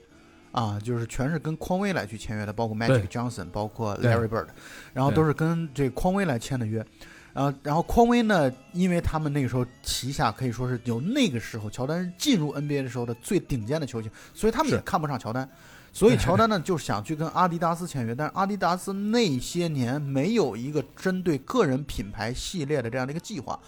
[0.57, 4.47] 啊，就是全是跟匡威来去签约的，包括 Magic Johnson，包括 Larry Bird，
[4.91, 6.83] 然后都是跟这匡威来签的约。
[7.31, 15.47] 然后，然后匡威呢，因为他们那个时候旗下可以说是有那个时候乔丹进入 NBA 的时候的最顶尖的球星，所以他们也看不上乔丹。
[15.93, 23.59] 所以乔丹呢就想去跟阿迪达斯签约，但是阿迪达斯那些年没有一个针对个人品牌系列的这样的一个计划，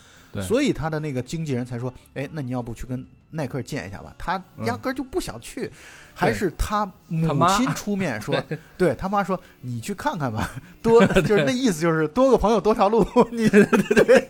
[0.41, 5.71] 所以他的那个经纪人才说：“哎，那你要不去跟耐克见一下吧？”他压根就不想去。
[6.13, 8.36] 还是他母亲出面说，
[8.77, 10.51] 对他妈说你去看看吧，
[10.82, 13.63] 多就是那意思就是多个朋友多条路，你对
[14.03, 14.27] 对，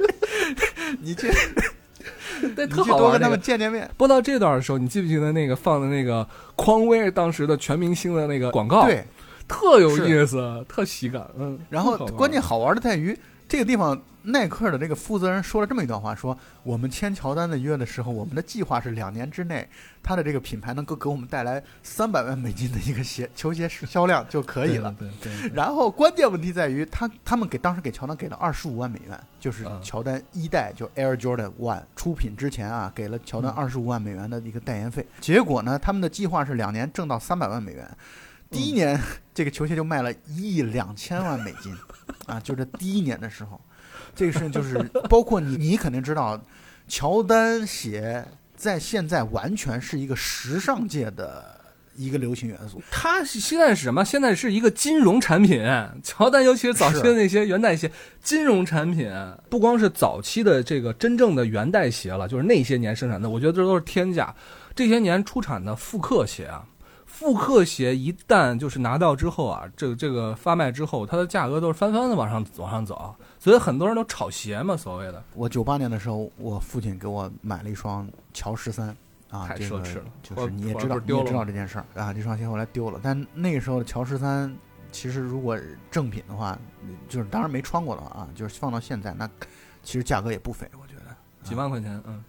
[1.01, 1.31] 你去，
[2.55, 3.89] 对，你去多跟他们见见面。
[3.97, 8.85] 播到这段的时候，你记不记得那个放的那个匡威当时的全明星的那个广告？
[8.85, 9.03] 对，
[9.47, 11.27] 特有意思，特喜感。
[11.39, 13.17] 嗯，然后关键好玩的在于
[13.49, 14.01] 这个地方。
[14.21, 19.67] 耐克的这个负责人说了这么一段话：说我们签乔丹的约的时候，我们的计划是两年之内，
[20.03, 24.93] 他的这个品牌能够给我们带来三百万美金的一个鞋球鞋销量就可以了。
[24.99, 25.49] 对对。
[25.53, 35.07] 然后关键问题在于，他他们给当时给乔丹给了二十五万美元，就是乔丹一代就 Air Jordan One 出品之前啊，给了乔丹二十五万美元的一个代言费。
[35.21, 37.89] 结果呢，他们的计划是两年挣到三百万美元。
[38.51, 38.99] 第一年
[39.33, 41.75] 这个球鞋就卖了一亿两千万美金，
[42.25, 43.59] 啊，就这第一年的时候。
[44.15, 44.77] 这个事情就是，
[45.07, 46.41] 包括你，你肯定知道，
[46.87, 48.25] 乔丹鞋
[48.55, 51.61] 在现在完全是一个时尚界的
[51.95, 52.81] 一个流行元素。
[52.91, 54.03] 它现在是什么？
[54.03, 55.63] 现在是一个金融产品。
[56.03, 57.89] 乔丹，尤其是早期的那些元代鞋，
[58.21, 59.09] 金融产品，
[59.47, 64.35] 不光是早期的这个真正的元代鞋了，就是那些年生产的，我觉得这都是天价。
[64.75, 66.65] 这些年出产的复刻鞋啊。
[67.19, 75.21] 复刻鞋一旦就是拿到之后啊，这个这个发卖之后，它的价格都是翻番的往上往上走，所以很多人都炒鞋嘛，所谓的。
[75.35, 78.95] 我九八年的时候，我父亲给我买了一双乔十三，
[79.31, 82.97] 啊，太奢侈了，就是你也知道，你也知道这件事儿啊，这双鞋后来丢了。
[83.03, 84.55] 但那个时候的乔十三，
[84.89, 85.59] 其实如果
[85.91, 86.57] 正品的话，
[87.09, 89.29] 就是当然没穿过了啊，就是放到现在，那
[89.83, 91.13] 其实价格也不菲，我觉得
[91.43, 92.23] 几万块钱，嗯。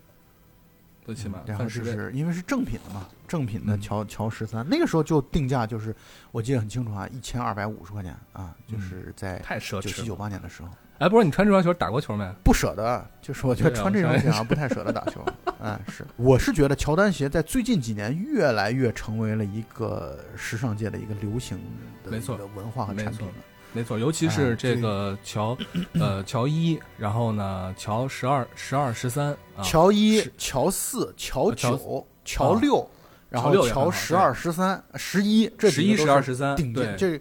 [1.05, 5.95] 最起码，然后就是因为是正品的嘛，正品的乔乔十三，那个时候就定价就是
[6.31, 10.69] 我记得很清楚啊，一千二百五十块钱啊，就是在太奢侈，九七九八年的时候。
[10.99, 12.31] 哎，不是你穿这双球打过球没？
[12.45, 15.25] 不舍得，就是我觉得穿这双鞋好像不太舍得打球。
[15.59, 21.59] 哎，是，我是觉得乔丹鞋在最近几年越来越成为了一个时尚界的一个流行
[22.05, 23.33] 的没错文化和产品了。
[23.73, 25.57] 没错，尤其是这个乔，
[25.95, 32.89] 呃，乔一，然后呢，乔十二、十二、十三，乔一、乔四、乔九、乔六，
[33.29, 37.21] 然后乔十二、十三、十一，这十一、十二、十三，顶尖，这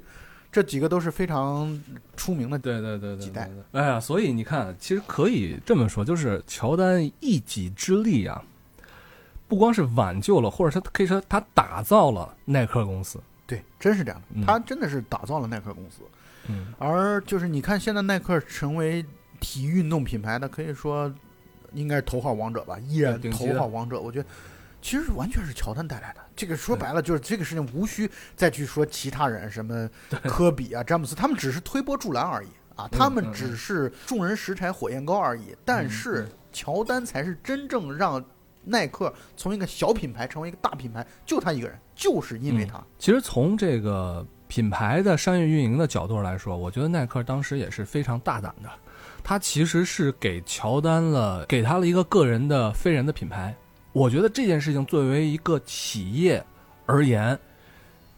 [0.52, 1.80] 这几个都是非常
[2.18, 3.48] 出名的，对对对对，几代。
[3.72, 8.44] 哎呀，所以你看，其实可以这么说，就是乔丹一己之力啊，
[9.48, 16.02] 不光是挽救了，或者他可以说他打造了耐克公司，对，真是这样的，他真的是打造了耐克公司。
[16.78, 19.06] 而就是你看，现在耐克成为
[19.40, 21.14] 体育运动品牌的，可以说
[21.74, 24.00] 应该是头号王者吧，依然头号王者。
[24.00, 24.28] 我觉得
[24.82, 26.20] 其实完全是乔丹带来的。
[26.36, 29.90] 这个说白了就是这个事情，无需再去说其他人，什么
[30.24, 35.56] 科比啊、詹姆斯，他们只是推波助澜而已啊，他们只是众人拾柴火焰高而已。
[35.64, 38.24] 但是乔丹才是真正让
[38.66, 42.84] 耐克从一个小品牌成为一个大品牌，就他一个人，就是因为他。
[42.98, 44.26] 其实从这个。
[44.50, 48.70] 品牌的商业运营的角度来说，我觉得耐克当时也是非常大胆的，
[49.24, 53.56] 他其实是给乔丹了，给他了一个个人的非人的品牌。
[53.94, 56.44] 我觉得这件事情作为一个企业
[56.88, 57.38] 而言，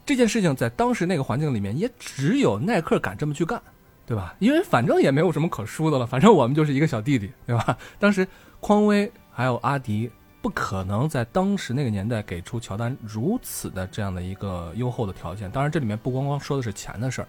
[0.06, 3.62] 这件事情在当时那个环境里面，也只有耐克敢这么去干，
[4.06, 4.34] 对吧？
[4.40, 7.78] 因为反正也没有什么可输的了，反正我们就是一个小弟弟，对吧？
[8.00, 8.26] 当时
[8.62, 10.10] 匡威还有阿迪
[10.42, 15.50] 不可能在当时那个年代给出乔丹如此的这样的一个优厚的条件。
[15.52, 17.28] 当然，这里面不光光说的是钱的事儿，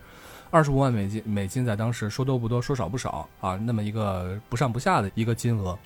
[0.50, 5.78] 二十五万美金，美金在当时说多不多，说少不少啊，那么一个不上不下的一个金额。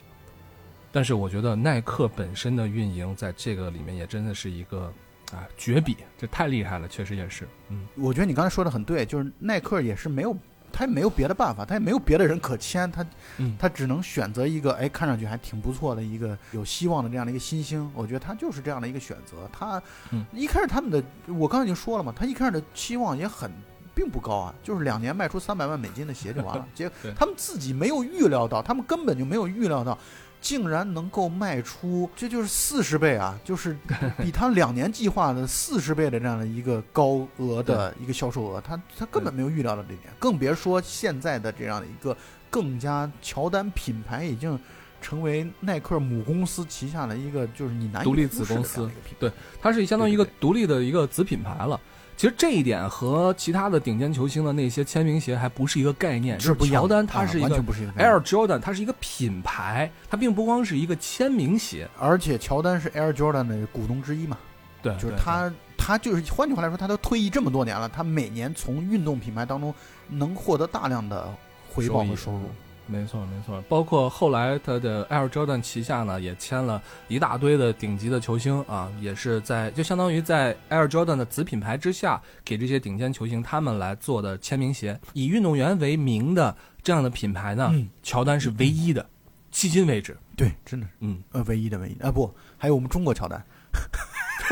[0.92, 4.92] 但是我觉得耐克本身的运营在这个里面也真的是一个
[5.32, 7.46] 啊绝笔，这太厉害了，确实也是。
[7.68, 10.34] 嗯，我觉得你刚才说的很对，就是耐克也是没有，
[10.76, 13.04] 他也没有别的办法，他也没有别的人可签，他
[13.38, 17.90] 嗯他只能选择一个哎看上去还挺不错的一个有希望的这样的一个新星。
[17.94, 19.48] 我觉得他就是这样的一个选择。
[19.50, 23.50] 他嗯一开始他们的，我刚才已经说了嘛，他一开始的期望也很。
[23.96, 26.68] 并不高啊，就是两年卖出三百万美金的鞋就完了。
[26.76, 29.98] 结果他们自己没有预料到，他们根本就没有预料到，
[30.40, 33.76] 竟然能够卖出，这就是四十倍啊，就是
[34.22, 42.16] 比他两年计划的四十倍的这样的一个高额的一个销售额，他他根本没有预料到这一点，更别说现在的这样的一个
[42.48, 44.58] 更加乔丹品牌已经
[45.00, 48.90] 成为耐克母公司旗下的一个就是你难以独立子公司。
[49.18, 49.30] 对
[49.60, 51.80] 它是相当于一个独立的一个子品牌了。
[52.16, 56.40] 其实这一点和其他的顶尖球星的那些签名鞋还不是一个概念。
[56.40, 56.82] 是不一样。
[56.82, 61.88] 乔丹它是一个啊完全不是一个 Air Jordan，它是一个品牌，它并不光是一个签名鞋。
[61.98, 64.38] 而且乔丹是 Air Jordan 的股东之一嘛，
[64.82, 69.74] 对，就是他他就是换句话来说，他都退役这么多年了，他每年从运动品牌当中
[70.08, 71.28] 能获得大量的
[71.68, 72.50] 回报和收入。
[72.86, 87.88] 没错，没错，包括后来他的 Air Jordan 旗下呢，也签了一大堆的顶级的球星啊，也是在就相当于在 Air Jordan 的子品牌之下，给这些顶尖球星他们来做的签名鞋，以运动员为名的这样的品牌呢，嗯。
[88.02, 89.04] 乔丹是唯一的，
[89.52, 90.86] 迄今为止，对，真的。
[90.86, 92.06] 是嗯，呃唯一的唯一的。
[92.06, 93.44] 啊不，还有我们中国乔丹，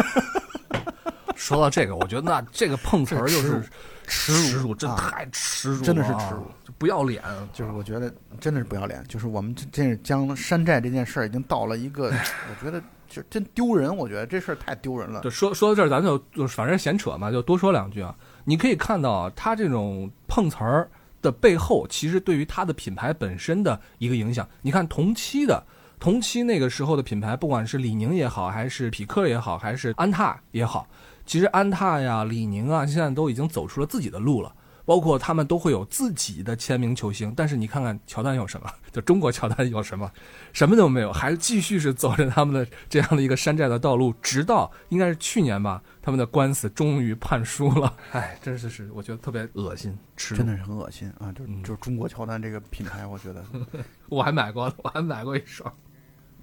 [1.37, 3.63] 说到这个，我觉得那这个碰瓷儿就是
[4.07, 12.05] 耻耻辱，这啊太耻辱啊，真的是耻辱就不要脸，就是我觉得真的是不要脸，就是我们这这是将山寨这件事儿已经到了一个，
[12.51, 15.21] 我觉得就真丢人，我觉得这事儿太丢人了。
[15.21, 18.15] 对，说说到这儿，咱就就反正闲扯嘛，就多说两句啊。
[18.45, 20.89] 你可以看到啊，他这种碰瓷儿
[21.23, 24.47] 的背后，其实对于他的品牌本身的一个影响。
[24.61, 25.65] 你看同期的
[25.99, 30.87] 同期那个时候的品牌，不管是李宁也好，还是匹克也好，还是安踏也好，
[31.27, 34.55] 其实安踏呀、李宁啊，现在都已经走出了自己的路了。
[34.87, 38.71] 包括他们都会有自己的签名球星，但是你看看乔丹有什么？
[38.93, 40.13] 就中国乔丹有什么？
[40.53, 47.97] 什么都没有，还继续是走着他们的这样的一个山寨的道路，直到应该是去年吧，他们的官司终于判输了。
[48.13, 51.33] 哎，真是是，我觉得特别恶心，吃真的是很恶心啊！
[51.33, 53.43] 就嗯就中国乔丹这个品牌，我觉得
[54.11, 55.73] 我还买过，我还买过一双。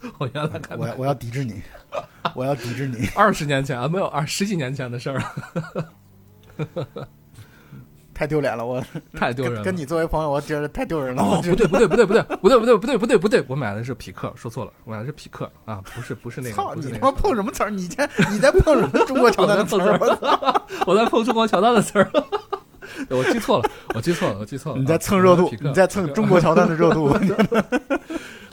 [0.17, 1.61] 我原来还买我要我要抵制你，
[2.33, 3.07] 我要抵制你。
[3.15, 5.21] 二十年前啊，没有二十几年前的事儿
[6.57, 7.07] 了，
[8.13, 8.83] 太丢脸了，我
[9.13, 9.63] 太丢人了。
[9.63, 11.23] 跟跟你作为朋友，我觉得太丢人了。
[11.41, 17.69] 不对，不对，不对，不对，不对，不对，不对，不对，不对，我买的是匹克，说错了，我买的是匹克啊，不是，不是那个，操你妈碰什么词儿？
[17.69, 19.99] 你在你在碰什么中国乔丹的词儿？
[20.85, 22.11] 我在碰中国乔丹的词儿，
[23.09, 24.79] 我记错了，我记错了，我记错了。
[24.79, 27.15] 你在蹭热度你在蹭中国乔丹的热度。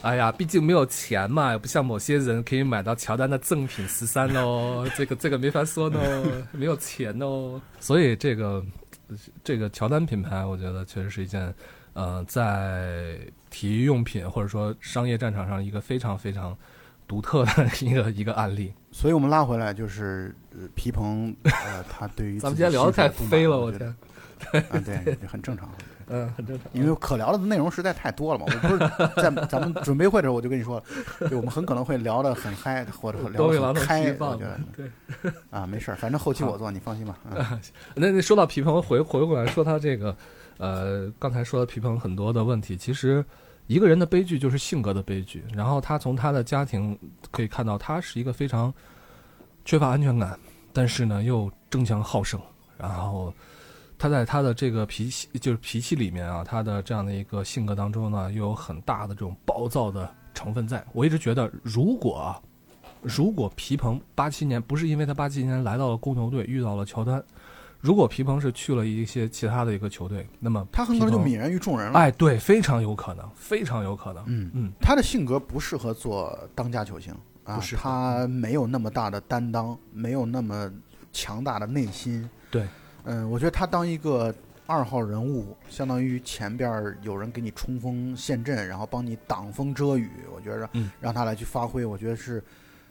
[0.02, 6.00] 哎呀，毕竟没有钱嘛，也不像某些人可以买到乔丹的赠品十三哦， 这个这个没法说呢，
[6.52, 7.60] 没有钱哦。
[7.80, 8.64] 所以这个
[9.42, 11.52] 这个乔丹品牌，我觉得确实是一件
[11.94, 13.18] 呃，在
[13.50, 16.56] 体育用品或者说商业战场上一个非常非常
[17.08, 18.72] 独特的 一个一个案例。
[18.92, 23.96] 所以我们拉回来就是呃皮蓬，呃，他对于咱们今天聊的太飞了，我觉天
[24.52, 25.68] 得，啊，对，这很正常。
[26.10, 26.66] 嗯，很正常。
[26.72, 28.78] 因为可聊的内容实在太多了嘛，我不是
[29.20, 30.82] 在咱们准备会的时候我就跟你说，
[31.20, 34.90] 对我们很可能会聊得很嗨，或者聊得得很开，我觉得对。
[35.50, 37.18] 啊，没事儿，反正后期我做，你放心吧。
[37.30, 37.60] 啊
[37.94, 40.16] 那那说到皮蓬，回回过来说他这个，
[40.58, 43.24] 呃，刚才说的皮蓬很多的问题，其实
[43.66, 45.44] 一个人的悲剧就是性格的悲剧。
[45.54, 46.98] 然后他从他的家庭
[47.30, 48.72] 可以看到，他是一个非常
[49.64, 50.38] 缺乏安全感，
[50.72, 52.40] 但是呢又争强好胜。
[52.78, 53.32] 然后
[53.98, 60.84] 他在他的这个脾气，就是脾气里面啊，他的这样的一个性格当中呢，又有很大的这种暴躁的成分在。
[60.92, 62.40] 我一直觉得，如果啊，
[63.02, 67.22] 如果皮蓬八七年不是因为他八七年来到了公牛队遇到了乔丹，
[67.80, 71.98] 如果皮蓬是去了一些其他的一个球队，那么他很可能就泯然于众人了。
[71.98, 74.22] 哎，对，非常有可能，非常有可能。
[74.26, 80.70] 嗯嗯，他的性格不适合做当家球星啊他没有那么大的担当，没有那么
[81.12, 82.28] 强大的内心。
[82.50, 82.66] 对，
[83.10, 84.34] 嗯，我觉得他当一个
[84.66, 92.44] 二号人物，相当于前边儿有人给你冲锋陷阵，然后帮你挡风遮雨，我觉着嗯让他来去发挥，我觉得是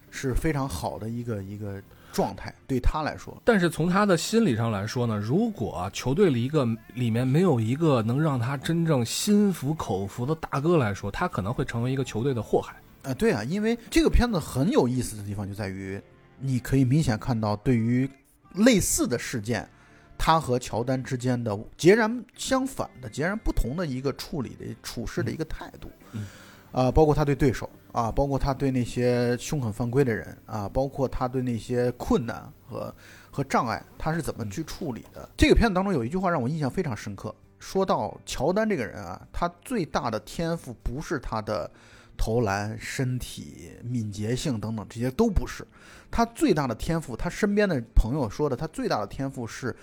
[0.09, 1.80] 是非常好的一个一个
[2.11, 3.39] 状态，对他来说。
[3.45, 12.76] 但是从他的心理上来说呢，如果啊球队里一个里面没有一个能让他真正心服口服的大哥来说，他可能会成为一个球队的祸害。
[13.03, 16.01] 啊，对啊，因为这个片子很有意思的地方就在于，
[16.39, 18.09] 你可以明显看到对于
[18.55, 19.70] 类似的事件，
[20.18, 25.89] 他和乔丹之间的截然相反的、截然不同的一个处理的处事的一个态度。
[26.13, 26.26] 嗯
[26.74, 32.93] 啊，包括他对对手啊，包括他对那些凶狠犯规的人啊，包括他对那些困难和
[33.32, 35.28] 和障碍，他是怎么去处理的？
[35.38, 41.72] 这个片子当中有一句话让我印象非常深刻，说到乔丹这个人啊，他最大的天赋不是他的
[42.18, 45.65] 投篮、身体、敏捷性等等，这些都不是。
[46.11, 49.76] 他最大的天赋，他身边的朋友说的，他最大的天赋是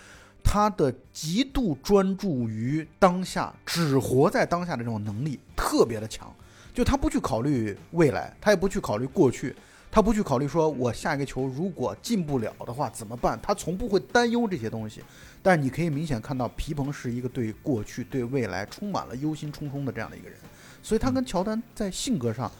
[0.45, 6.33] 他的极度专注于当下，只活在当下的这种能力特别的强。
[6.73, 9.55] 就他不去考虑未来，他也不去考虑过去，
[9.91, 15.03] 他不去考虑说我下一个球如果进不了的话怎么办，他从不会担忧这些东西。
[15.43, 20.39] 但你可以明显看到，皮蓬是一个对过去、对未来充满了忧心忡忡的这样的一个人，
[20.83, 22.51] 所以他跟乔丹在性格上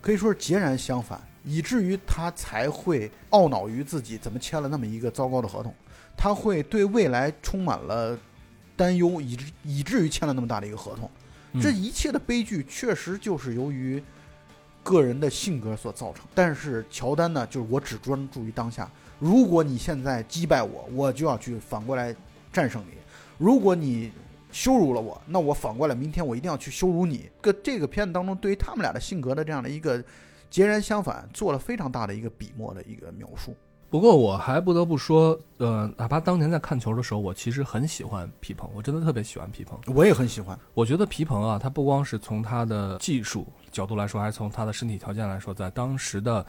[0.00, 5.74] 可以说是截然相反，以至于他才会懊恼于自己怎么签了那么一个糟糕的合同，
[6.18, 8.18] 他会对未来充满了
[8.76, 11.08] 担忧，以至以至于签了那么大的一个合同。
[11.52, 14.02] 嗯这一切的悲剧确实就是由于
[14.82, 16.26] 个人的性格所造成。
[16.34, 18.90] 但是乔丹呢，就是我只专注于当下。
[19.18, 22.14] 如果你现在击败我，我就要去反过来
[22.52, 22.92] 战胜你；
[23.38, 24.12] 如果你
[24.52, 27.30] 羞辱了我，那我反过来明天我一定要去羞辱你。
[27.40, 30.04] 个这个片子当中，对于他们俩的性格的这样的一个
[30.50, 33.56] 截然相反，做了非常大的一个笔墨的一个描述。
[33.90, 39.78] 不过我还不得不说，呃，哪怕当年在看球的时候，我其实很喜欢皮蓬，我真的特别喜欢皮蓬。
[39.86, 40.58] 我也很喜欢。
[40.74, 46.44] 我觉得皮蓬啊，他不光是从他的技术角度来说，还是从他的身体条件来说，在当时的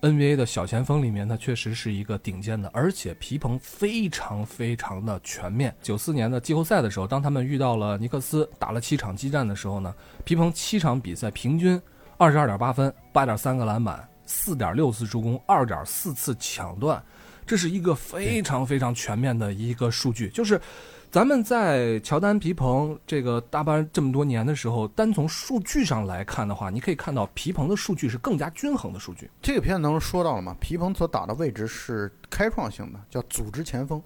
[0.00, 5.74] NBA 的小前锋里面，他确实是一个顶尖的，而且皮蓬非常非常的全面。
[5.82, 9.92] 九四年的季后赛的时候，当他们遇到了尼克斯，打了七场激战的时候呢，
[10.24, 11.80] 皮蓬七场比赛平均
[12.16, 17.02] 二十二点八分，八点三个篮板，四点六次助攻，二点四次抢断，
[17.46, 20.60] 这是一个非常非常全面的一个数据，就是。
[21.08, 29.30] 咱们在乔丹、皮蓬这个大班这么多年的时候，单从数据上来看的话，你可以看到皮蓬的数据是更加均衡的数据。
[29.40, 34.02] 这个片子当中说到了嘛，皮蓬所打的位置是开创性的，叫组织前锋。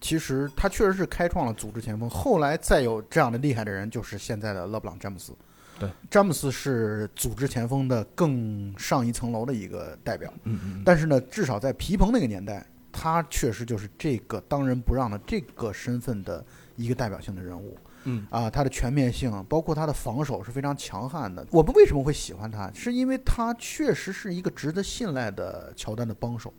[0.00, 5.32] 其实他确实是开创了组织前锋，后来再有这样的厉害的人，就是现在的勒布朗詹姆斯。
[5.78, 10.32] 对，詹姆斯是组织前锋的更上一层楼的一个代表。
[10.44, 16.44] 嗯嗯但是呢，至少在皮蓬那个年代，他确实就是这个当仁不让的这个身份的
[16.76, 17.76] 一个代表性的人物。
[18.04, 21.46] 嗯啊，他的全面性，包括他的防守是非常强悍的。
[21.50, 22.70] 我们为什么会喜欢他？
[22.72, 26.54] 是因为他确实是一个值得信赖的乔丹的帮手。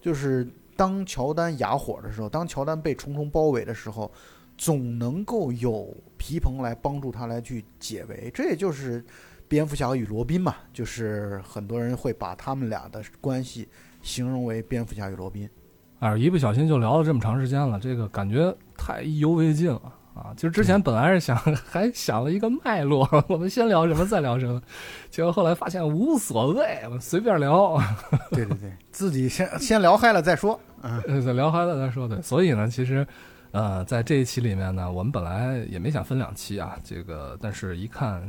[0.00, 0.46] 就是
[0.76, 4.12] 当乔丹哑火的时候，当乔丹被重重包围的时候，
[4.58, 8.30] 总能够有皮蓬来帮助他来去解围。
[8.32, 9.04] 这也就是
[9.48, 13.68] 蝙蝠侠与罗宾嘛，就是很多人会把他们俩的关系
[14.02, 15.50] 形容为蝙蝠侠与罗宾。
[15.98, 20.32] 哎，一不小心就聊了这么长时间了，这个感觉太意犹未尽了啊！
[20.36, 21.36] 其实之前本来是想
[21.68, 24.62] 还想了一个脉络， 我们先聊什么再聊什么，
[25.10, 27.76] 结果后来发现无所谓，我们随便聊，
[28.30, 30.58] 对对对， 自己先先聊嗨了再说。
[30.82, 32.06] 嗯，呃再聊嗨了再说。
[32.06, 33.04] 对，所以呢，其实。
[33.52, 38.28] 呃，在这一期里面呢，我们本来也没想分两期啊，这个，但是一看，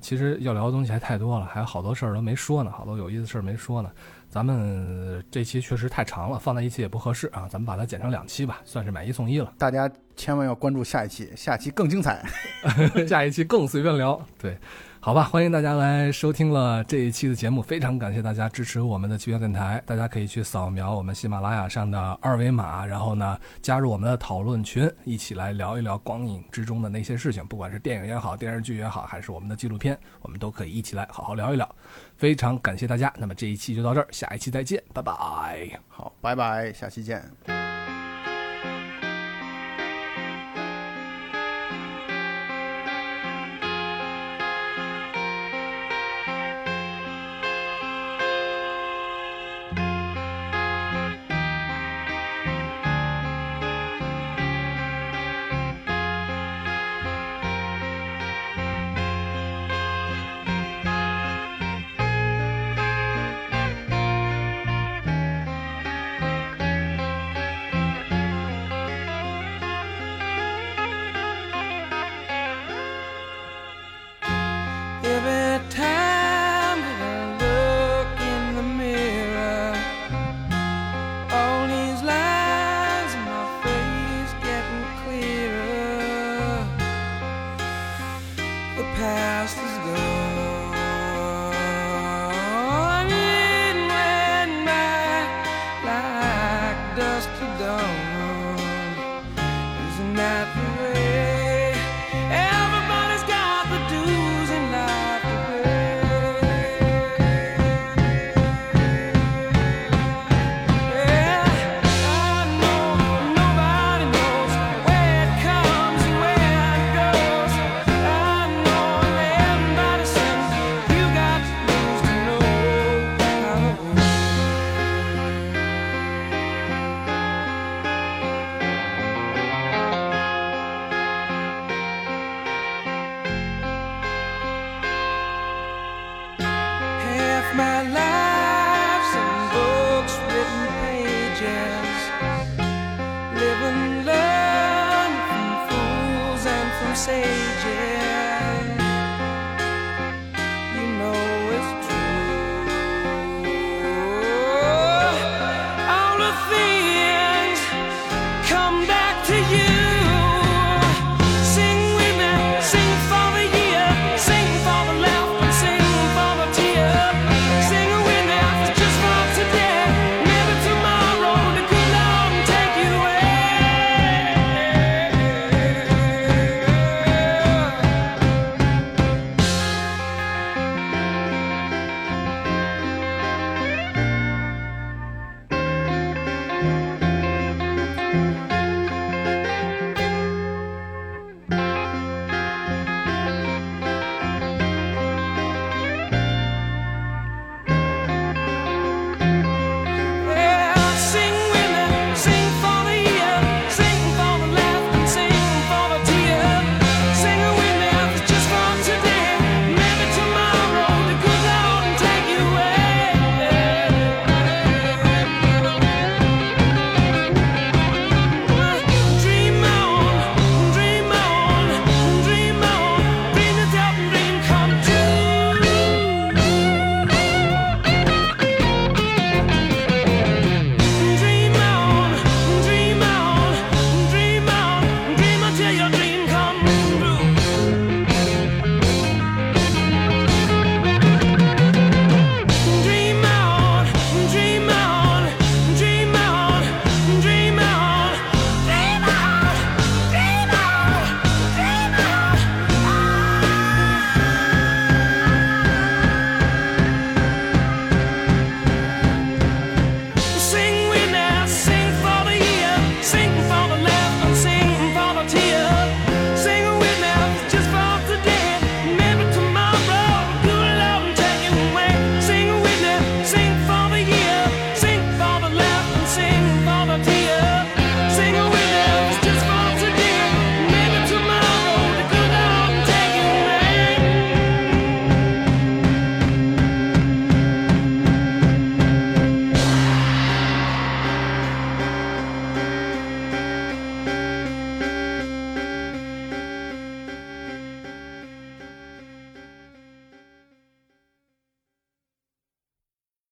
[0.00, 3.90] 其实要聊的东西还太多了，还有好多事儿都没说呢，好多有意思事儿没说呢。
[4.28, 9.54] 咱们这期确实太长了，放在一起也不合适啊，咱们把它剪成两期吧，算是买一送一了。
[9.56, 12.26] 大家千万要关注下一期，下期更精彩。
[13.08, 14.20] 下一期更随便聊。
[14.36, 14.58] 对，
[15.06, 19.80] 好吧，欢迎大家来收听了这一期的节目，非常感谢大家支持我们的奇妙电台。
[19.86, 31.76] 大家可以去扫描我们喜马拉雅上的二维码，然后呢加入我们的讨论群，一起来聊一聊光影之中的那些事情，不管是电影也好，电视剧也好，还是我们的纪录片，我们都可以一起来好好聊一聊。
[32.16, 35.14] 非常感谢大家，那么这一期就到这儿，下一期再见，拜拜。
[35.86, 37.22] 好，拜拜，下期见。